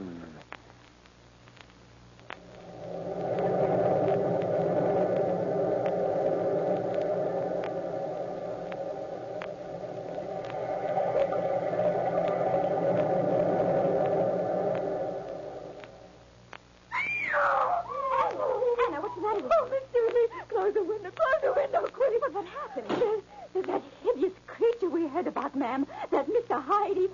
Anna, 18.87 19.01
what's 19.01 19.15
the 19.15 19.21
matter 19.23 19.43
with 19.43 19.45
you? 19.45 19.51
Oh, 19.61 19.69
Miss 19.71 19.83
Julie, 19.93 20.29
close 20.49 20.75
the 20.75 20.83
window, 20.83 21.11
close 21.11 21.43
the 21.43 21.53
window, 21.53 21.81
quick. 21.93 22.21
But 22.21 22.33
what 22.33 22.47
happened? 22.47 22.87
There's, 22.89 23.23
there's 23.53 23.67
that 23.67 23.83
hideous 24.03 24.33
creature 24.47 24.89
we 24.89 25.07
heard 25.07 25.27
about, 25.27 25.55
ma'am. 25.55 25.87
That 26.11 26.29
Mr. 26.41 26.63
Heidi. 26.63 27.09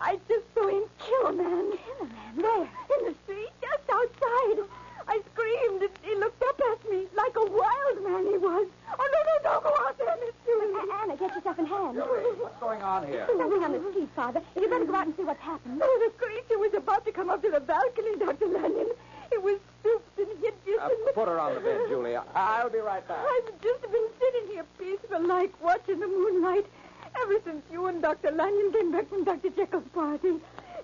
I 0.00 0.18
just 0.28 0.44
saw 0.54 0.66
him 0.68 0.82
kill 0.98 1.26
a 1.28 1.32
man. 1.32 1.72
Kill 1.72 2.00
a 2.02 2.06
man? 2.06 2.36
There, 2.36 2.62
in 2.98 3.04
the 3.06 3.14
street, 3.24 3.50
just 3.60 3.86
outside. 3.90 4.66
I 5.06 5.20
screamed, 5.32 5.82
and 5.82 5.90
he 6.02 6.14
looked 6.16 6.42
up 6.42 6.58
at 6.72 6.90
me 6.90 7.06
like 7.14 7.36
a 7.36 7.44
wild 7.44 8.02
man 8.02 8.24
he 8.26 8.38
was. 8.38 8.66
Oh, 8.90 9.08
no, 9.12 9.20
no, 9.28 9.34
don't 9.44 9.62
go 9.62 9.72
out 9.86 9.98
there, 9.98 10.16
Miss 10.24 10.34
Julie. 10.46 10.72
Anna, 11.02 11.16
get 11.16 11.34
yourself 11.34 11.58
in 11.58 11.66
hand. 11.66 11.94
Julie, 11.96 12.40
What's 12.40 12.58
going 12.58 12.80
on 12.82 13.06
here? 13.06 13.26
Something 13.28 13.62
on 13.62 13.72
the 13.72 13.90
street, 13.92 14.08
Father. 14.16 14.40
You 14.56 14.68
better 14.68 14.86
go 14.86 14.94
out 14.94 15.06
and 15.06 15.16
see 15.16 15.22
what's 15.24 15.42
happened. 15.42 15.80
Oh, 15.84 15.96
the 16.10 16.24
creature 16.24 16.58
was 16.58 16.72
about 16.74 17.04
to 17.04 17.12
come 17.12 17.28
up 17.28 17.42
to 17.42 17.50
the 17.50 17.60
balcony, 17.60 18.16
Dr. 18.18 18.46
Lanyon. 18.46 18.88
It 19.30 19.42
was 19.42 19.58
stooped 19.80 20.18
and 20.18 20.28
hideous. 20.40 20.80
Uh, 20.80 20.88
and- 20.88 21.14
put 21.14 21.28
her 21.28 21.38
on 21.38 21.54
the 21.54 21.60
bed, 21.60 21.80
Julia. 21.88 22.24
I'll 22.34 22.70
be 22.70 22.78
right 22.78 23.06
back. 23.06 23.18
I've 23.20 23.60
just 23.60 23.82
been 23.82 24.08
sitting 24.18 24.46
here 24.52 24.64
peaceful 24.78 25.20
like 25.26 25.52
watching 25.62 26.00
the 26.00 26.06
moonlight 26.08 26.64
ever 27.22 27.34
since 27.44 27.62
you 27.70 27.86
and 27.86 28.02
Dr. 28.02 28.30
Lanyon 28.30 28.72
came 28.72 28.92
back 28.92 29.08
from 29.08 29.24
Dr. 29.24 29.50
Jekyll's 29.50 29.88
party. 29.94 30.34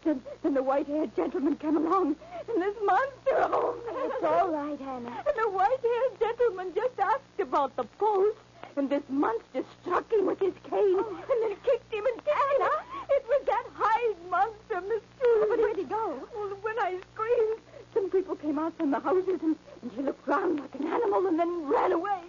Then, 0.04 0.22
then 0.42 0.54
the 0.54 0.62
white-haired 0.62 1.14
gentleman 1.14 1.56
came 1.56 1.76
along, 1.76 2.16
and 2.48 2.62
this 2.62 2.74
monster... 2.84 3.36
Oh, 3.36 3.76
it's 3.88 4.24
all 4.24 4.48
right, 4.48 4.80
Hannah. 4.80 5.24
And 5.26 5.36
the 5.36 5.50
white-haired 5.50 6.18
gentleman 6.18 6.72
just 6.74 6.98
asked 6.98 7.38
about 7.38 7.76
the 7.76 7.84
post, 7.98 8.38
and 8.76 8.88
this 8.88 9.02
monster 9.10 9.62
struck 9.80 10.10
him 10.10 10.26
with 10.26 10.40
his 10.40 10.54
cane, 10.70 10.96
oh. 10.96 11.18
and 11.30 11.42
then 11.42 11.56
kicked 11.64 11.92
him 11.92 12.06
and 12.06 12.16
kicked 12.24 12.38
Anna? 12.56 12.70
It 13.10 13.24
was 13.28 13.42
that 13.46 13.64
Hyde 13.74 14.30
monster, 14.30 14.80
Miss 14.88 15.02
Julie. 15.20 15.46
But 15.50 15.58
where'd 15.58 15.76
he 15.76 15.84
go? 15.84 16.28
Well, 16.34 16.56
when 16.62 16.78
I 16.78 16.98
screamed, 17.12 17.58
some 17.92 18.08
people 18.08 18.36
came 18.36 18.58
out 18.58 18.74
from 18.78 18.90
the 18.90 19.00
houses, 19.00 19.40
and, 19.42 19.56
and 19.82 19.92
he 19.92 20.02
looked 20.02 20.26
round 20.26 20.60
like 20.60 20.74
an 20.76 20.86
animal 20.86 21.26
and 21.26 21.38
then 21.38 21.68
ran 21.68 21.92
away. 21.92 22.20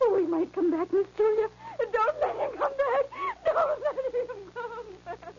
Oh, 0.00 0.16
he 0.18 0.26
might 0.26 0.52
come 0.52 0.70
back, 0.70 0.92
Miss 0.92 1.06
Julia. 1.16 1.48
Don't 1.92 2.20
let 2.20 2.36
him 2.36 2.50
come 2.58 2.72
back. 2.72 3.04
Don't 3.54 3.80
let 3.80 3.94
him 3.94 4.50
come 4.54 4.70
back. 5.04 5.34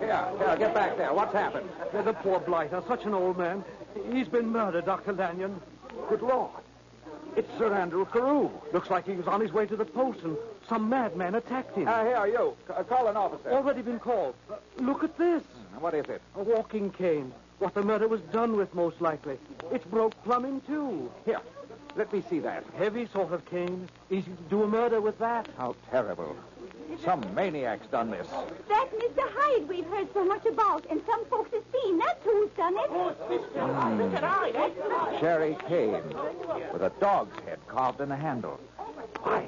Here, 0.00 0.28
here, 0.38 0.56
get 0.58 0.74
back 0.74 0.96
there. 0.96 1.12
What's 1.12 1.32
happened? 1.32 1.68
The 1.92 2.12
poor 2.12 2.40
blighter, 2.40 2.82
such 2.88 3.04
an 3.04 3.14
old 3.14 3.38
man. 3.38 3.64
He's 4.12 4.28
been 4.28 4.48
murdered, 4.48 4.84
Dr. 4.86 5.12
Lanyon. 5.12 5.60
Good 6.08 6.22
Lord. 6.22 6.50
It's 7.36 7.48
Sir 7.58 7.72
Andrew 7.74 8.06
Carew. 8.06 8.50
Looks 8.72 8.90
like 8.90 9.06
he 9.06 9.12
was 9.12 9.26
on 9.26 9.40
his 9.40 9.52
way 9.52 9.66
to 9.66 9.76
the 9.76 9.84
post 9.84 10.20
and 10.24 10.36
some 10.68 10.88
madman 10.88 11.34
attacked 11.34 11.76
him. 11.76 11.86
Uh, 11.86 12.02
here, 12.04 12.26
you. 12.26 12.56
C- 12.66 12.74
call 12.88 13.08
an 13.08 13.16
officer. 13.16 13.50
Already 13.50 13.82
been 13.82 13.98
called. 13.98 14.34
Uh, 14.50 14.54
look 14.78 15.04
at 15.04 15.18
this. 15.18 15.42
What 15.78 15.92
is 15.92 16.06
it? 16.06 16.22
A 16.36 16.42
walking 16.42 16.90
cane. 16.90 17.32
What 17.58 17.74
the 17.74 17.82
murder 17.82 18.08
was 18.08 18.20
done 18.32 18.56
with, 18.56 18.74
most 18.74 19.00
likely. 19.00 19.38
It's 19.70 19.84
broke 19.84 20.12
plumb 20.24 20.44
in 20.46 20.60
two. 20.62 21.10
Here, 21.26 21.40
let 21.96 22.12
me 22.12 22.22
see 22.28 22.38
that. 22.40 22.64
Heavy 22.76 23.08
sort 23.12 23.32
of 23.32 23.44
cane. 23.46 23.88
Easy 24.10 24.30
to 24.30 24.42
do 24.50 24.62
a 24.62 24.66
murder 24.66 25.00
with 25.00 25.18
that. 25.18 25.48
How 25.56 25.74
terrible. 25.90 26.36
Some 27.04 27.22
maniac's 27.34 27.86
done 27.88 28.10
this. 28.10 28.28
That 28.68 28.88
Mr. 28.92 29.22
Hyde 29.34 29.68
we've 29.68 29.86
heard 29.86 30.08
so 30.14 30.24
much 30.24 30.44
about, 30.46 30.86
and 30.90 31.00
some 31.06 31.24
folks 31.26 31.52
have 31.52 31.62
seen. 31.72 31.98
That's 31.98 32.26
eh? 32.26 32.30
who's 32.30 32.50
done 32.50 32.74
it. 32.74 32.86
Oh, 32.90 33.14
Mr. 33.28 33.74
Hyde. 33.74 33.92
Hmm. 33.92 34.00
Mr. 34.02 34.22
Hyde, 34.22 34.54
that's 34.54 34.78
right. 34.88 35.20
Sherry 35.20 35.56
cane 35.68 36.02
with 36.72 36.82
a 36.82 36.92
dog's 37.00 37.38
head 37.44 37.58
carved 37.66 38.00
in 38.00 38.08
the 38.08 38.16
handle. 38.16 38.60
Why, 39.22 39.46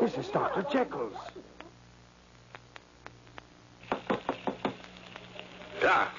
this 0.00 0.16
is 0.16 0.28
Dr. 0.28 0.62
Jekyll's. 0.70 1.16
Ah, 5.82 6.12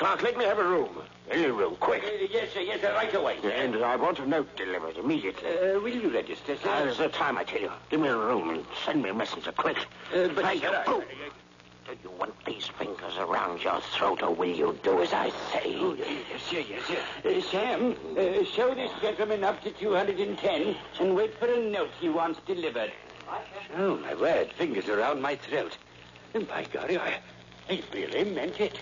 Clerk, 0.00 0.22
let 0.22 0.38
me 0.38 0.46
have 0.46 0.58
a 0.58 0.64
room. 0.64 0.96
Any 1.30 1.48
room, 1.48 1.76
quick. 1.76 2.02
yes, 2.32 2.54
sir, 2.54 2.60
yes, 2.60 2.80
sir, 2.80 2.90
right 2.94 3.14
away, 3.14 3.36
And 3.44 3.76
I 3.84 3.96
want 3.96 4.18
a 4.18 4.26
note 4.26 4.56
delivered 4.56 4.96
immediately. 4.96 5.50
Uh, 5.50 5.78
will 5.78 5.90
you 5.94 6.08
register, 6.08 6.56
sir? 6.56 6.70
Ah, 6.70 6.84
there's 6.84 6.98
no 6.98 7.08
time, 7.08 7.36
I 7.36 7.44
tell 7.44 7.60
you. 7.60 7.70
Give 7.90 8.00
me 8.00 8.08
a 8.08 8.16
room 8.16 8.48
and 8.48 8.64
send 8.86 9.02
me 9.02 9.10
a 9.10 9.14
messenger, 9.14 9.52
quick. 9.52 9.76
Uh, 9.76 10.28
but, 10.28 10.36
Thank 10.46 10.62
you. 10.62 10.70
I-. 10.70 10.84
Do 10.86 11.96
you 12.02 12.10
want 12.18 12.32
these 12.46 12.66
fingers 12.78 13.14
around 13.18 13.62
your 13.62 13.78
throat, 13.94 14.22
or 14.22 14.34
will 14.34 14.48
you 14.48 14.78
do 14.82 15.02
as 15.02 15.12
I 15.12 15.28
say? 15.52 15.76
Oh, 15.76 15.94
yes, 15.94 16.42
sir, 16.48 16.60
yes, 16.60 16.82
sir. 16.86 16.98
Uh, 17.22 17.42
Sam, 17.50 17.94
uh, 18.16 18.42
show 18.56 18.74
this 18.74 18.90
gentleman 19.02 19.44
up 19.44 19.62
to 19.64 19.70
210 19.70 20.76
and 20.98 21.14
wait 21.14 21.38
for 21.38 21.52
a 21.52 21.60
note 21.60 21.90
he 22.00 22.08
wants 22.08 22.40
delivered. 22.46 22.90
Oh, 23.76 23.98
my 23.98 24.14
word, 24.14 24.50
fingers 24.56 24.88
around 24.88 25.20
my 25.20 25.36
throat. 25.36 25.76
And 26.32 26.48
by 26.48 26.64
golly, 26.72 26.96
I, 26.96 27.18
I 27.68 27.82
really 27.92 28.24
meant 28.24 28.58
it. 28.60 28.78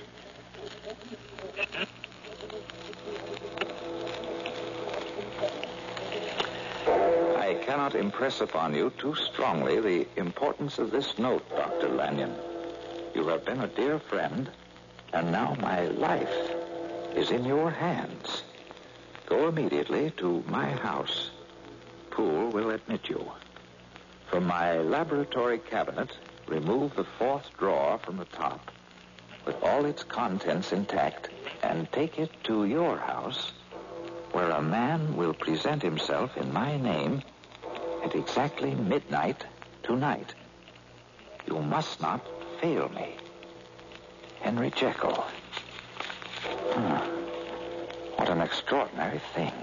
I 7.37 7.55
cannot 7.65 7.95
impress 7.95 8.41
upon 8.41 8.75
you 8.75 8.91
too 8.99 9.15
strongly 9.15 9.81
the 9.81 10.07
importance 10.17 10.79
of 10.79 10.91
this 10.91 11.19
note, 11.19 11.49
Dr. 11.51 11.89
Lanyon. 11.89 12.35
You 13.15 13.27
have 13.29 13.45
been 13.45 13.61
a 13.61 13.69
dear 13.69 13.99
friend, 13.99 14.51
and 15.13 15.33
now 15.33 15.57
my 15.61 15.87
life 15.87 16.35
is 17.15 17.31
in 17.31 17.45
your 17.45 17.71
hands. 17.71 18.43
Go 19.27 19.49
immediately 19.49 20.11
to 20.19 20.45
my 20.49 20.71
house. 20.71 21.31
Poole 22.11 22.51
will 22.51 22.71
admit 22.71 23.09
you. 23.09 23.33
From 24.31 24.47
my 24.47 24.79
laboratory 24.79 25.59
cabinet, 25.59 26.11
remove 26.47 26.95
the 26.97 27.05
fourth 27.19 27.49
drawer 27.59 27.99
from 27.99 28.19
the 28.19 28.27
top 28.27 28.71
with 29.49 29.63
all 29.63 29.87
its 29.87 30.05
contents 30.05 30.73
intact 30.73 31.31
and 31.63 31.91
take 31.91 32.19
it 32.19 32.31
to 32.45 32.67
your 32.67 32.99
house 32.99 33.53
where 34.33 34.51
a 34.51 34.61
man 34.61 35.17
will 35.17 35.33
present 35.33 35.81
himself 35.81 36.37
in 36.37 36.53
my 36.53 36.77
name 36.77 37.23
at 38.05 38.15
exactly 38.15 38.75
midnight 38.75 39.47
tonight. 39.83 40.35
You 41.47 41.61
must 41.63 41.99
not 42.03 42.21
fail 42.61 42.91
me. 42.91 43.17
Henry 44.41 44.71
Jekyll. 44.71 45.25
Hmm. 46.45 47.09
What 48.17 48.29
an 48.29 48.43
extraordinary 48.43 49.23
thing. 49.35 49.55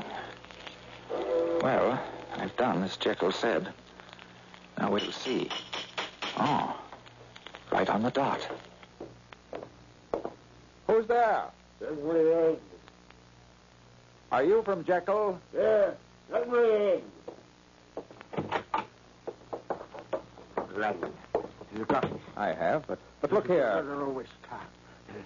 Well, 1.62 2.02
I've 2.38 2.58
done 2.58 2.82
as 2.82 2.98
Jekyll 2.98 3.32
said. 3.32 3.72
Now 4.80 4.90
we'll 4.90 5.12
see. 5.12 5.48
Oh, 6.38 6.76
right 7.72 7.88
on 7.88 8.02
the 8.02 8.10
dot. 8.10 8.42
Who's 10.96 11.08
there? 11.08 11.44
Are 14.32 14.44
you 14.46 14.64
from 14.64 14.86
Jekyll? 14.86 15.38
Yeah, 15.54 15.92
let 16.32 16.50
me 16.50 16.58
in. 16.58 17.02
Lanyon, 20.74 21.12
you 21.76 21.84
got 21.84 22.06
it. 22.06 22.14
I 22.38 22.54
have, 22.54 22.88
but 22.88 22.98
but 23.20 23.34
look 23.34 23.46
here. 23.48 23.86
always 24.00 24.28
stop. 24.42 24.62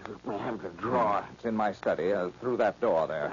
Look, 0.08 0.26
my 0.26 0.38
hand 0.38 0.60
the 0.62 0.70
drawer. 0.70 1.24
It's 1.36 1.46
in 1.46 1.56
my 1.56 1.72
study, 1.72 2.14
uh, 2.14 2.30
through 2.42 2.58
that 2.58 2.82
door 2.82 3.06
there. 3.06 3.32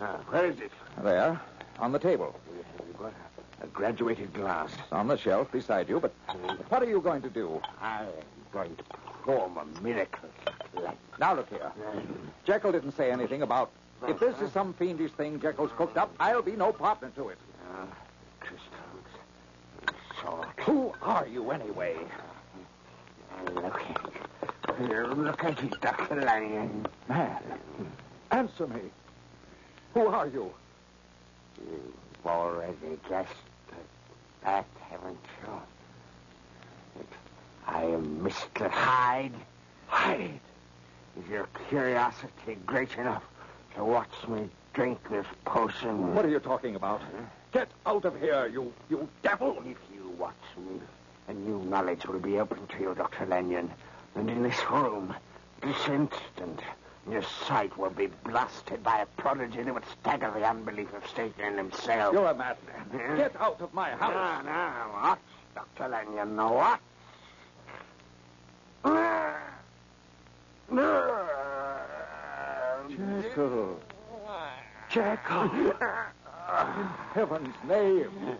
Ah, 0.00 0.18
where 0.28 0.46
is 0.46 0.60
it? 0.60 0.70
There, 1.02 1.40
on 1.80 1.90
the 1.90 1.98
table. 1.98 2.38
A, 3.64 3.66
graduated 3.68 4.32
glass. 4.34 4.70
It's 4.74 4.92
on 4.92 5.08
the 5.08 5.16
shelf 5.16 5.50
beside 5.50 5.88
you, 5.88 5.98
but, 6.00 6.12
what 6.68 6.82
are 6.82 6.88
you 6.88 7.00
going 7.00 7.22
to 7.22 7.30
do? 7.30 7.60
I'm 7.80 8.06
going 8.52 8.76
to 8.76 8.84
perform 8.84 9.58
a 9.58 9.82
miracle. 9.82 10.28
Like 10.74 10.98
Now 11.18 11.34
look 11.34 11.48
here. 11.48 11.72
Jekyll 12.44 12.72
didn't 12.72 12.92
say 12.92 13.10
anything 13.10 13.42
about. 13.42 13.70
If 14.06 14.20
this 14.20 14.38
is 14.40 14.52
some 14.52 14.74
fiendish 14.74 15.12
thing 15.12 15.40
Jekyll's 15.40 15.70
cooked 15.76 15.96
up, 15.96 16.14
I'll 16.20 16.42
be 16.42 16.52
no 16.56 16.72
partner 16.72 17.10
to 17.16 17.30
it. 17.30 17.38
uh, 17.72 17.86
crystals, 18.40 19.96
salt. 20.20 20.46
Who 20.66 20.92
are 21.00 21.26
you 21.26 21.50
anyway? 21.50 21.96
Look 23.54 23.80
at. 23.80 25.16
Look 25.16 25.44
at 25.44 25.62
it, 25.62 25.80
Dr. 25.80 26.20
Lanyon. 26.20 26.86
Man, 27.08 27.38
answer 28.30 28.66
me. 28.66 28.80
Who 29.94 30.06
are 30.06 30.26
you? 30.26 30.52
You've 31.60 32.26
already 32.26 32.98
guessed 33.08 33.30
that, 34.44 34.66
haven't 34.90 35.18
you? 35.42 37.02
I 37.66 37.82
am 37.82 38.20
Mr. 38.20 38.70
Hyde. 38.70 39.32
Hyde! 39.88 40.40
Is 41.18 41.28
your 41.30 41.48
curiosity 41.68 42.58
great 42.66 42.94
enough 42.98 43.24
to 43.76 43.84
watch 43.84 44.28
me 44.28 44.48
drink 44.74 44.98
this 45.10 45.26
potion? 45.44 46.14
What 46.14 46.24
are 46.24 46.28
you 46.28 46.40
talking 46.40 46.76
about? 46.76 47.00
Get 47.52 47.68
out 47.86 48.04
of 48.04 48.20
here, 48.20 48.46
you 48.46 48.72
you 48.90 49.08
devil! 49.22 49.56
If 49.64 49.78
you 49.94 50.10
watch 50.18 50.34
me, 50.58 50.80
a 51.28 51.32
new 51.32 51.62
knowledge 51.64 52.04
will 52.06 52.18
be 52.18 52.38
open 52.38 52.66
to 52.66 52.80
you, 52.80 52.94
Dr. 52.94 53.26
Lanyon. 53.26 53.70
And 54.14 54.28
in 54.28 54.42
this 54.42 54.58
room, 54.70 55.14
this 55.62 55.76
instant, 55.88 56.60
your 57.10 57.22
sight 57.46 57.76
will 57.76 57.90
be 57.90 58.06
blasted 58.24 58.82
by 58.82 58.98
a 59.00 59.06
prodigy 59.20 59.62
that 59.62 59.74
would 59.74 59.84
stagger 60.00 60.30
the 60.34 60.46
unbelief 60.46 60.92
of 60.94 61.02
Satan 61.14 61.56
himself. 61.58 62.14
You're 62.14 62.26
a 62.26 62.34
madman. 62.34 63.16
Get 63.16 63.36
out 63.40 63.60
of 63.60 63.74
my 63.74 63.92
ah! 63.92 63.96
No, 63.96 64.06
house. 64.06 64.44
no, 64.44 64.92
watch, 64.92 65.18
Dr. 65.54 65.88
Lanyon, 65.88 66.36
no, 66.36 66.52
watch. 66.52 66.80
Jekyll. 73.34 73.80
Jekyll. 74.90 75.50
In 75.52 75.72
heaven's 77.12 77.54
name. 77.68 78.36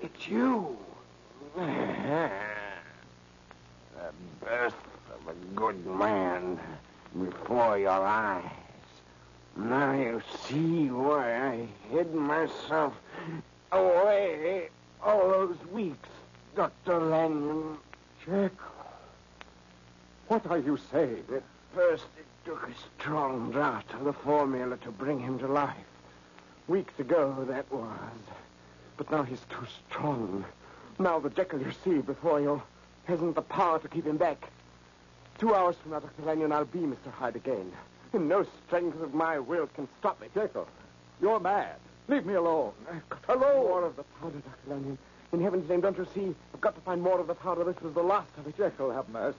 It's 0.00 0.28
you. 0.28 0.76
The 1.54 2.30
birth 4.40 4.74
of 5.14 5.28
a 5.28 5.34
good 5.54 5.86
man 5.86 6.58
before 7.24 7.78
your 7.78 7.90
eyes. 7.90 8.44
Now 9.56 9.92
you 9.92 10.22
see 10.46 10.90
why 10.90 11.34
I 11.34 11.68
hid 11.90 12.14
myself 12.14 12.92
away 13.72 14.68
all 15.02 15.28
those 15.30 15.56
weeks, 15.72 16.08
Dr. 16.54 17.00
Lanyon. 17.00 17.78
Jekyll. 18.20 18.50
What 20.28 20.46
are 20.46 20.58
you 20.58 20.78
saying? 20.90 21.24
At 21.32 21.42
first, 21.74 22.04
it 22.18 22.26
took 22.44 22.68
a 22.68 22.72
strong 22.98 23.52
draught 23.52 23.94
of 23.94 24.04
the 24.04 24.12
formula 24.12 24.76
to 24.78 24.90
bring 24.90 25.20
him 25.20 25.38
to 25.38 25.46
life. 25.46 25.76
Weeks 26.66 26.98
ago, 26.98 27.44
that 27.48 27.70
was. 27.72 28.18
But 28.96 29.10
now 29.10 29.22
he's 29.22 29.44
too 29.48 29.66
strong. 29.88 30.44
Now 30.98 31.20
the 31.20 31.30
Jekyll 31.30 31.60
you 31.60 31.72
see 31.84 31.98
before 31.98 32.40
you 32.40 32.60
hasn't 33.04 33.36
the 33.36 33.42
power 33.42 33.78
to 33.78 33.88
keep 33.88 34.06
him 34.06 34.16
back. 34.16 34.50
Two 35.38 35.54
hours 35.54 35.76
from 35.82 35.92
now, 35.92 36.00
Dr. 36.00 36.22
Lanyon, 36.22 36.52
I'll 36.52 36.64
be 36.64 36.78
Mr. 36.78 37.10
Hyde 37.12 37.36
again. 37.36 37.70
And 38.12 38.28
no 38.28 38.46
strength 38.66 39.00
of 39.02 39.14
my 39.14 39.38
will 39.38 39.66
can 39.68 39.88
stop 39.98 40.20
me. 40.20 40.28
Jekyll, 40.34 40.68
you're 41.20 41.40
mad. 41.40 41.76
Leave 42.08 42.24
me 42.24 42.34
alone. 42.34 42.72
I've 42.90 43.08
got 43.08 43.36
alone. 43.36 43.66
More 43.66 43.84
of 43.84 43.96
the 43.96 44.04
powder, 44.20 44.38
Dr. 44.38 44.74
Lanyon. 44.74 44.98
In 45.32 45.42
heaven's 45.42 45.68
name, 45.68 45.80
don't 45.80 45.98
you 45.98 46.06
see? 46.14 46.34
I've 46.54 46.60
got 46.60 46.74
to 46.76 46.80
find 46.82 47.02
more 47.02 47.20
of 47.20 47.26
the 47.26 47.34
powder. 47.34 47.64
This 47.64 47.80
was 47.82 47.94
the 47.94 48.02
last 48.02 48.30
of 48.38 48.46
it. 48.46 48.56
Jekyll, 48.56 48.92
have 48.92 49.08
mercy. 49.08 49.36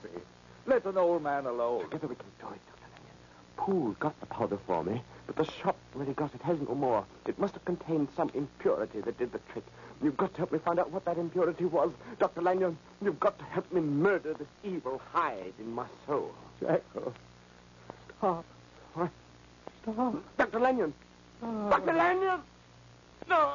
Let 0.66 0.84
an 0.84 0.98
old 0.98 1.22
man 1.22 1.46
alone. 1.46 1.84
Together 1.84 2.08
we 2.08 2.14
can 2.14 2.26
do 2.38 2.46
it, 2.48 2.60
Dr. 2.66 2.90
Lanyon. 2.92 3.16
Poole's 3.56 3.96
got 3.98 4.20
the 4.20 4.26
powder 4.26 4.58
for 4.66 4.84
me, 4.84 5.02
but 5.28 5.36
the 5.36 5.52
shop 5.62 5.76
where 5.92 6.06
he 6.06 6.14
got 6.14 6.34
it 6.34 6.40
hasn't 6.42 6.68
no 6.68 6.74
more. 6.74 7.04
It 7.26 7.38
must 7.38 7.52
have 7.54 7.64
contained 7.66 8.08
some 8.16 8.30
impurity 8.34 9.00
that 9.02 9.18
did 9.18 9.30
the 9.30 9.40
trick. 9.52 9.64
You've 10.02 10.16
got 10.16 10.32
to 10.32 10.38
help 10.38 10.52
me 10.52 10.58
find 10.58 10.78
out 10.78 10.90
what 10.90 11.04
that 11.04 11.18
impurity 11.18 11.66
was. 11.66 11.92
Dr. 12.18 12.40
Lanyon, 12.40 12.78
you've 13.02 13.20
got 13.20 13.38
to 13.38 13.44
help 13.44 13.70
me 13.72 13.82
murder 13.82 14.32
this 14.34 14.48
evil 14.64 15.00
Hyde 15.12 15.52
in 15.58 15.70
my 15.70 15.86
soul. 16.06 16.32
Jekyll. 16.60 17.12
Stop. 18.18 18.44
What? 18.94 19.10
Stop. 19.82 20.22
Dr. 20.38 20.60
Lanyon. 20.60 20.94
Dr. 21.40 21.92
Lanyon! 21.92 22.40
No. 23.28 23.52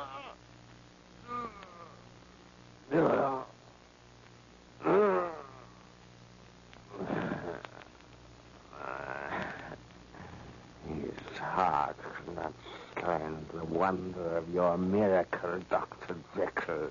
His 10.88 11.38
heart 11.40 11.96
could 11.98 12.36
not 12.36 12.54
stand 12.92 13.46
the 13.54 13.66
wonder 13.84 14.38
of 14.38 14.50
your 14.54 14.78
miracle, 14.78 15.60
Dr. 15.70 16.16
Jekyll. 16.38 16.90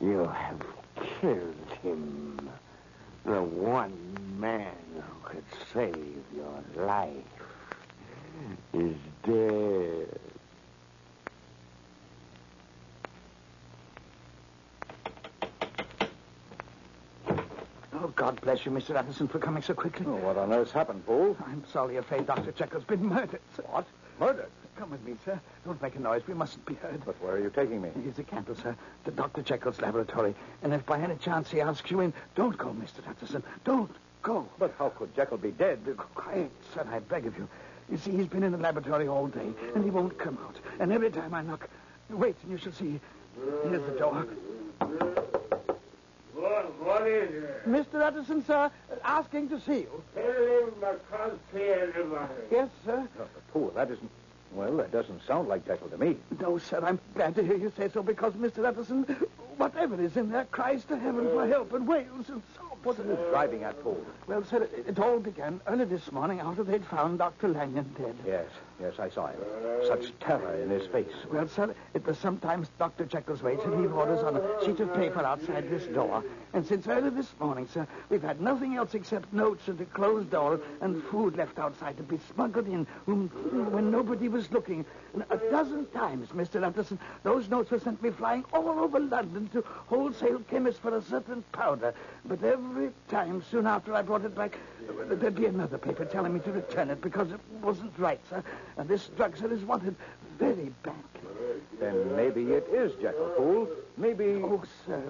You 0.00 0.26
have 0.26 0.62
killed 1.20 1.70
him. 1.82 2.48
The 3.26 3.42
one 3.42 4.16
man 4.38 4.72
who 4.94 5.28
could 5.28 5.44
save 5.74 6.24
your 6.34 6.64
life 6.86 7.12
is 8.72 8.96
dead. 9.22 10.18
Oh, 17.92 18.08
God 18.16 18.40
bless 18.64 18.88
you, 18.88 18.92
Mr. 18.92 18.98
Utterson, 18.98 19.28
for 19.28 19.38
coming 19.38 19.62
so 19.62 19.74
quickly. 19.74 20.04
Oh, 20.08 20.16
what 20.16 20.36
on 20.36 20.52
earth's 20.52 20.72
happened, 20.72 21.04
Poole? 21.06 21.36
I'm 21.46 21.62
sorry, 21.72 21.96
afraid 21.96 22.26
Dr. 22.26 22.50
Jekyll's 22.52 22.84
been 22.84 23.04
murdered. 23.04 23.40
sir. 23.54 23.62
What? 23.70 23.86
Murdered? 24.18 24.50
Come 24.76 24.90
with 24.90 25.04
me, 25.04 25.14
sir. 25.24 25.40
Don't 25.64 25.80
make 25.80 25.94
a 25.94 26.00
noise. 26.00 26.22
We 26.26 26.34
mustn't 26.34 26.64
be 26.66 26.74
heard. 26.74 27.04
But 27.04 27.20
where 27.22 27.34
are 27.34 27.38
you 27.38 27.50
taking 27.50 27.80
me? 27.82 27.90
Here's 28.02 28.18
a 28.18 28.24
candle, 28.24 28.56
sir, 28.56 28.74
to 29.04 29.10
Dr. 29.10 29.42
Jekyll's 29.42 29.80
laboratory. 29.80 30.34
And 30.62 30.72
if 30.72 30.84
by 30.86 30.98
any 31.00 31.16
chance 31.16 31.50
he 31.50 31.60
asks 31.60 31.90
you 31.90 32.00
in, 32.00 32.12
don't 32.34 32.56
go, 32.56 32.68
Mr. 32.68 33.08
Utterson. 33.08 33.42
Don't 33.64 33.94
go. 34.22 34.48
But 34.58 34.74
how 34.78 34.88
could 34.90 35.14
Jekyll 35.14 35.38
be 35.38 35.52
dead? 35.52 35.78
Quiet, 36.14 36.50
sir, 36.74 36.86
I 36.90 36.98
beg 37.00 37.26
of 37.26 37.36
you. 37.38 37.48
You 37.90 37.96
see, 37.96 38.10
he's 38.10 38.26
been 38.26 38.42
in 38.42 38.52
the 38.52 38.58
laboratory 38.58 39.08
all 39.08 39.28
day, 39.28 39.50
and 39.74 39.84
he 39.84 39.90
won't 39.90 40.18
come 40.18 40.38
out. 40.44 40.56
And 40.80 40.92
every 40.92 41.10
time 41.10 41.32
I 41.32 41.42
knock, 41.42 41.68
wait, 42.10 42.36
and 42.42 42.50
you 42.52 42.58
shall 42.58 42.72
see. 42.72 43.00
Here's 43.64 43.82
the 43.82 43.98
door. 43.98 44.26
What, 46.88 47.02
what 47.02 47.10
is 47.10 47.44
it? 47.44 47.68
Mr. 47.68 48.00
Utterson, 48.00 48.42
sir, 48.46 48.70
asking 49.04 49.50
to 49.50 49.60
see 49.60 49.80
you. 49.80 50.02
Tell 50.14 50.24
him 50.24 50.72
I 50.82 51.16
can't 51.16 51.38
see 51.52 51.70
anybody. 51.70 52.32
Yes, 52.50 52.70
sir. 52.84 53.06
Oh, 53.20 53.26
Poole, 53.52 53.72
that 53.74 53.90
isn't. 53.90 54.10
Well, 54.52 54.78
that 54.78 54.90
doesn't 54.90 55.20
sound 55.26 55.48
like 55.48 55.66
Jekyll 55.66 55.88
to 55.90 55.98
me. 55.98 56.16
No, 56.40 56.56
sir, 56.56 56.80
I'm 56.82 56.98
glad 57.14 57.34
to 57.34 57.44
hear 57.44 57.56
you 57.56 57.70
say 57.76 57.90
so 57.92 58.02
because 58.02 58.32
Mr. 58.32 58.64
Utterson, 58.64 59.02
whatever 59.58 60.00
is 60.00 60.16
in 60.16 60.30
there, 60.30 60.46
cries 60.46 60.84
to 60.86 60.96
heaven 60.98 61.26
for 61.26 61.42
uh. 61.42 61.46
help 61.46 61.74
and 61.74 61.86
wails 61.86 62.30
and 62.30 62.42
sobs. 62.56 62.77
What 62.84 62.98
are 63.00 63.04
you 63.04 63.12
uh, 63.12 63.30
driving 63.30 63.64
at, 63.64 63.82
Poole? 63.82 64.04
Well, 64.28 64.44
sir, 64.44 64.62
it, 64.62 64.84
it 64.86 64.98
all 65.00 65.18
began 65.18 65.60
early 65.66 65.84
this 65.84 66.12
morning 66.12 66.40
after 66.40 66.62
they'd 66.62 66.84
found 66.84 67.18
Dr. 67.18 67.48
Lanyon 67.48 67.92
dead. 67.98 68.14
Yes, 68.24 68.46
yes, 68.80 68.94
I 69.00 69.10
saw 69.10 69.26
him. 69.26 69.38
Such 69.86 70.12
terror 70.20 70.54
in 70.62 70.70
his 70.70 70.86
face. 70.86 71.12
Well, 71.32 71.48
sir, 71.48 71.74
it 71.94 72.06
was 72.06 72.18
sometimes 72.18 72.68
Dr. 72.78 73.04
Jekyll's 73.04 73.42
way 73.42 73.56
to 73.56 73.68
leave 73.68 73.92
orders 73.92 74.22
on 74.22 74.36
a 74.36 74.64
sheet 74.64 74.78
of 74.78 74.94
paper 74.94 75.20
outside 75.20 75.68
this 75.68 75.86
door. 75.86 76.22
And 76.52 76.64
since 76.64 76.86
early 76.86 77.10
this 77.10 77.34
morning, 77.40 77.68
sir, 77.72 77.86
we've 78.10 78.22
had 78.22 78.40
nothing 78.40 78.76
else 78.76 78.94
except 78.94 79.32
notes 79.32 79.66
and 79.66 79.80
a 79.80 79.84
closed 79.86 80.30
door 80.30 80.60
and 80.80 81.02
food 81.04 81.36
left 81.36 81.58
outside 81.58 81.96
to 81.96 82.02
be 82.04 82.18
smuggled 82.32 82.68
in 82.68 82.86
when, 83.06 83.26
when 83.72 83.90
nobody 83.90 84.28
was 84.28 84.50
looking. 84.52 84.84
And 85.14 85.24
a 85.30 85.36
dozen 85.50 85.86
times, 85.86 86.28
Mr. 86.28 86.64
Anderson, 86.64 86.98
those 87.24 87.48
notes 87.48 87.70
were 87.70 87.80
sent 87.80 88.02
me 88.02 88.10
flying 88.10 88.44
all 88.52 88.78
over 88.78 89.00
London 89.00 89.48
to 89.48 89.64
wholesale 89.86 90.40
chemists 90.48 90.80
for 90.80 90.96
a 90.96 91.02
certain 91.02 91.42
powder. 91.52 91.92
But 92.24 92.42
every 92.42 92.67
time, 93.08 93.42
soon 93.50 93.66
after 93.66 93.94
I 93.94 94.02
brought 94.02 94.24
it 94.24 94.34
back, 94.34 94.58
there'd 95.08 95.34
be 95.34 95.46
another 95.46 95.78
paper 95.78 96.04
telling 96.04 96.34
me 96.34 96.40
to 96.40 96.52
return 96.52 96.90
it 96.90 97.00
because 97.00 97.30
it 97.32 97.40
wasn't 97.62 97.92
right, 97.98 98.20
sir. 98.28 98.42
And 98.76 98.88
this 98.88 99.08
drug, 99.16 99.36
sir, 99.36 99.50
is 99.52 99.62
wanted 99.64 99.96
very 100.38 100.72
badly. 100.82 101.02
Then 101.80 102.16
maybe 102.16 102.52
it 102.52 102.66
is 102.72 102.92
Jekyll, 103.00 103.32
Poole. 103.36 103.68
Maybe. 103.96 104.40
Oh, 104.42 104.62
sir, 104.86 105.02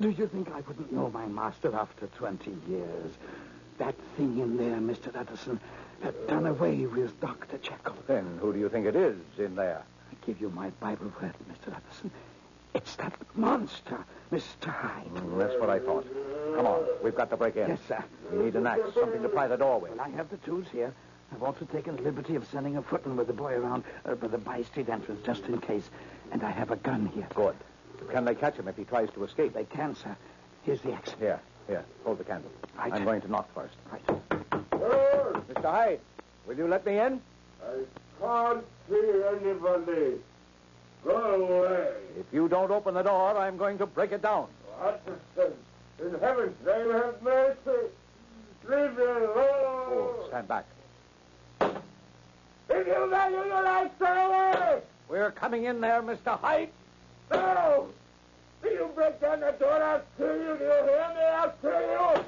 do 0.00 0.10
you 0.10 0.26
think 0.26 0.50
I 0.50 0.60
wouldn't 0.60 0.92
know 0.92 1.10
my 1.10 1.26
master 1.26 1.74
after 1.74 2.06
20 2.06 2.50
years? 2.68 3.12
That 3.78 3.94
thing 4.16 4.38
in 4.38 4.56
there, 4.56 4.76
Mr. 4.76 5.14
Utterson, 5.14 5.60
had 6.02 6.14
done 6.26 6.46
away 6.46 6.86
with 6.86 7.18
Dr. 7.20 7.58
Jekyll. 7.58 7.96
Then 8.06 8.38
who 8.40 8.52
do 8.52 8.58
you 8.58 8.68
think 8.68 8.86
it 8.86 8.96
is 8.96 9.16
in 9.38 9.54
there? 9.54 9.82
I 10.10 10.26
give 10.26 10.40
you 10.40 10.50
my 10.50 10.70
Bible 10.80 11.12
word, 11.20 11.34
Mr. 11.50 11.74
Utterson. 11.74 12.10
It's 12.74 12.96
that 12.96 13.14
monster, 13.34 13.98
Mr. 14.32 14.68
Hyde. 14.68 15.14
Mm, 15.14 15.38
that's 15.38 15.58
what 15.60 15.70
I 15.70 15.78
thought. 15.78 16.06
Come 16.54 16.66
on, 16.66 16.84
we've 17.02 17.14
got 17.14 17.30
to 17.30 17.36
break 17.36 17.56
in. 17.56 17.68
Yes, 17.68 17.80
sir. 17.88 18.02
We 18.32 18.44
need 18.44 18.54
an 18.54 18.66
axe, 18.66 18.94
something 18.94 19.22
to 19.22 19.28
pry 19.28 19.48
the 19.48 19.56
door 19.56 19.80
with. 19.80 19.92
Well, 19.92 20.00
I 20.00 20.10
have 20.10 20.30
the 20.30 20.36
tools 20.38 20.66
here. 20.70 20.92
I've 21.32 21.42
also 21.42 21.64
taken 21.64 21.96
the 21.96 22.02
liberty 22.02 22.34
of 22.36 22.46
sending 22.46 22.76
a 22.76 22.82
footman 22.82 23.16
with 23.16 23.26
the 23.28 23.32
boy 23.32 23.54
around 23.54 23.84
uh, 24.04 24.14
by 24.14 24.28
the 24.28 24.38
by 24.38 24.62
street 24.62 24.88
entrance 24.88 25.20
just 25.24 25.44
in 25.44 25.60
case. 25.60 25.88
And 26.32 26.42
I 26.42 26.50
have 26.50 26.70
a 26.70 26.76
gun 26.76 27.06
here. 27.14 27.26
Good. 27.34 27.56
Can 28.10 28.24
they 28.24 28.34
catch 28.34 28.56
him 28.56 28.68
if 28.68 28.76
he 28.76 28.84
tries 28.84 29.10
to 29.10 29.24
escape? 29.24 29.52
They 29.52 29.64
can, 29.64 29.94
sir. 29.94 30.16
Here's 30.62 30.80
the 30.80 30.92
axe. 30.92 31.14
Here, 31.18 31.40
here. 31.66 31.84
Hold 32.04 32.18
the 32.18 32.24
candle. 32.24 32.50
Right. 32.76 32.92
I'm 32.92 33.04
going 33.04 33.20
to 33.20 33.28
knock 33.28 33.52
first. 33.54 33.74
Right. 33.90 34.06
Mr. 34.70 35.62
Hyde, 35.62 36.00
will 36.46 36.56
you 36.56 36.66
let 36.66 36.84
me 36.86 36.98
in? 36.98 37.20
I 37.62 37.84
can't 38.20 38.64
see 38.88 39.22
anybody. 39.28 40.16
Go 41.04 41.16
away. 41.16 41.92
If 42.18 42.26
you 42.32 42.48
don't 42.48 42.70
open 42.70 42.94
the 42.94 43.02
door, 43.02 43.36
I'm 43.36 43.56
going 43.56 43.78
to 43.78 43.86
break 43.86 44.12
it 44.12 44.22
down. 44.22 44.48
Watson, 44.80 45.52
in 45.98 46.18
heaven's 46.20 46.66
name, 46.66 46.92
have 46.92 47.22
mercy. 47.22 47.88
Leave 48.68 48.96
me 48.96 49.02
alone. 49.02 49.34
Oh, 49.36 50.24
stand 50.28 50.48
back. 50.48 50.66
If 51.60 52.86
you 52.86 53.10
value 53.10 53.36
your 53.36 53.62
life, 53.62 53.90
stay 53.96 54.24
away. 54.24 54.80
We're 55.08 55.30
coming 55.32 55.64
in 55.64 55.80
there, 55.80 56.02
Mr. 56.02 56.38
Hyde. 56.38 56.70
No! 57.32 57.88
If 58.62 58.72
you 58.72 58.90
break 58.94 59.20
down 59.20 59.40
the 59.40 59.52
door, 59.52 59.82
I'll 59.82 60.02
kill 60.16 60.36
you. 60.36 60.56
Do 60.58 60.64
you 60.64 60.70
hear 60.70 61.12
me? 61.14 61.22
I'll 61.22 61.54
kill 61.60 61.80
you. 61.80 62.24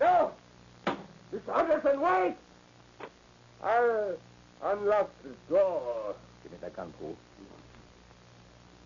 No! 0.00 0.32
Miss 1.32 1.42
Anderson, 1.54 2.00
wait! 2.00 2.34
I'll 3.62 4.16
unlock 4.64 5.10
the 5.22 5.54
door. 5.54 6.14
Give 6.46 6.52
me 6.52 6.58
that 6.60 6.76
gun, 6.76 6.92
Poole. 7.00 7.16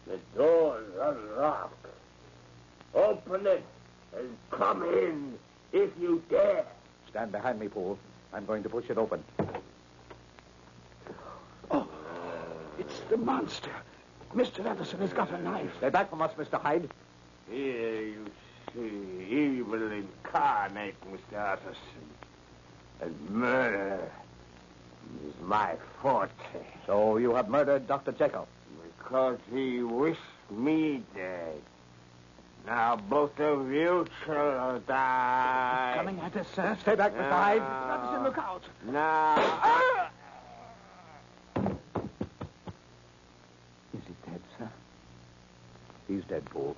The 0.06 0.18
door's 0.34 0.86
unlocked. 0.98 1.86
Open 2.94 3.46
it 3.46 3.62
and 4.16 4.34
come 4.50 4.82
in 4.82 5.38
if 5.70 5.90
you 6.00 6.22
dare. 6.30 6.64
Stand 7.10 7.32
behind 7.32 7.60
me, 7.60 7.68
Poole. 7.68 7.98
I'm 8.32 8.46
going 8.46 8.62
to 8.62 8.70
push 8.70 8.88
it 8.88 8.96
open. 8.96 9.22
Oh, 11.70 11.86
it's 12.78 13.00
the 13.10 13.18
monster. 13.18 13.74
Mr. 14.34 14.64
Utterson 14.64 15.00
has 15.00 15.12
got 15.12 15.30
a 15.30 15.42
knife. 15.42 15.70
Stay 15.76 15.90
back 15.90 16.08
from 16.08 16.22
us, 16.22 16.32
Mr. 16.38 16.58
Hyde. 16.58 16.88
Here 17.50 18.02
you 18.02 18.26
see 18.72 19.26
evil 19.28 19.92
incarnate, 19.92 20.94
Mr. 21.12 21.38
Utterson. 21.38 22.08
And 23.02 23.30
murder 23.30 24.10
is 25.26 25.34
my 25.42 25.74
forte. 26.00 26.30
So 26.86 27.16
you 27.16 27.34
have 27.34 27.48
murdered 27.48 27.86
Dr. 27.86 28.12
Jekyll. 28.12 28.46
Because 28.98 29.38
he 29.52 29.82
wished 29.82 30.20
me 30.50 31.02
dead. 31.14 31.60
Now 32.66 32.96
both 32.96 33.38
of 33.40 33.70
you 33.72 34.06
shall 34.24 34.80
die. 34.80 35.94
Coming 35.96 36.20
at 36.20 36.36
us, 36.36 36.46
sir. 36.54 36.76
Stay 36.80 36.94
back, 36.94 37.14
Mr. 37.14 37.30
Hyde. 37.30 37.60
Mr. 37.60 37.90
Utterson, 37.90 38.24
look 38.24 38.38
out. 38.38 38.62
Now. 38.86 39.34
Ah! 39.38 40.10
Is 43.94 44.02
he 44.06 44.30
dead, 44.30 44.40
sir? 44.58 44.70
He's 46.08 46.24
dead, 46.24 46.44
Poole. 46.46 46.76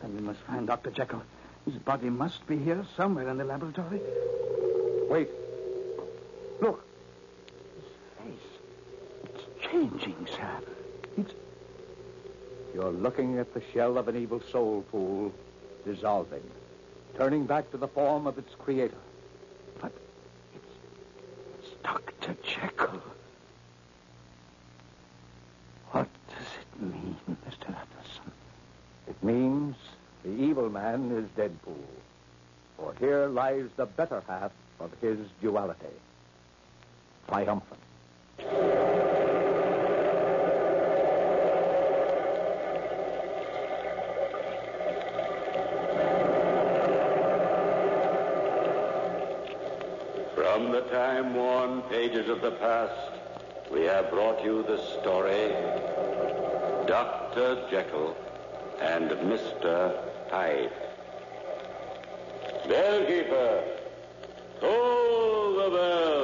Then 0.00 0.16
we 0.16 0.22
must 0.22 0.40
find 0.40 0.66
Dr. 0.66 0.90
Jekyll. 0.90 1.22
His 1.66 1.74
body 1.74 2.08
must 2.08 2.46
be 2.46 2.56
here 2.56 2.84
somewhere 2.96 3.28
in 3.28 3.36
the 3.36 3.44
laboratory. 3.44 4.00
Wait. 5.08 5.28
Look. 6.60 6.84
Changing, 9.70 10.26
sir. 10.26 10.60
It's. 11.16 11.32
You're 12.74 12.90
looking 12.90 13.38
at 13.38 13.52
the 13.54 13.62
shell 13.72 13.98
of 13.98 14.08
an 14.08 14.16
evil 14.16 14.40
soul, 14.50 14.84
Poole, 14.90 15.32
dissolving, 15.84 16.42
turning 17.16 17.46
back 17.46 17.70
to 17.70 17.76
the 17.76 17.88
form 17.88 18.26
of 18.26 18.38
its 18.38 18.54
creator. 18.56 18.96
But 19.80 19.92
it's. 20.54 20.64
It's 21.60 21.74
Dr. 21.82 22.36
Jekyll. 22.42 23.02
What 25.92 26.08
does 26.28 26.46
it 26.60 26.82
mean, 26.82 27.16
Mr. 27.48 27.68
Utterson? 27.68 28.32
It 29.08 29.22
means 29.22 29.76
the 30.24 30.30
evil 30.30 30.68
man 30.68 31.10
is 31.12 31.28
dead, 31.36 31.56
Poole. 31.62 31.76
For 32.76 32.94
here 32.98 33.26
lies 33.26 33.66
the 33.76 33.86
better 33.86 34.22
half 34.26 34.52
of 34.80 34.90
his 35.00 35.18
duality. 35.40 35.86
Triumphant. 37.28 37.80
time 50.90 51.34
worn 51.34 51.82
pages 51.82 52.28
of 52.28 52.40
the 52.40 52.50
past, 52.50 53.12
we 53.70 53.82
have 53.82 54.10
brought 54.10 54.44
you 54.44 54.64
the 54.64 54.78
story 55.00 55.52
Dr. 56.88 57.64
Jekyll 57.70 58.16
and 58.80 59.10
Mr. 59.10 59.96
Hyde. 60.30 60.72
Bellkeeper, 62.66 63.62
call 64.60 65.54
the 65.54 65.70
bell. 65.76 66.19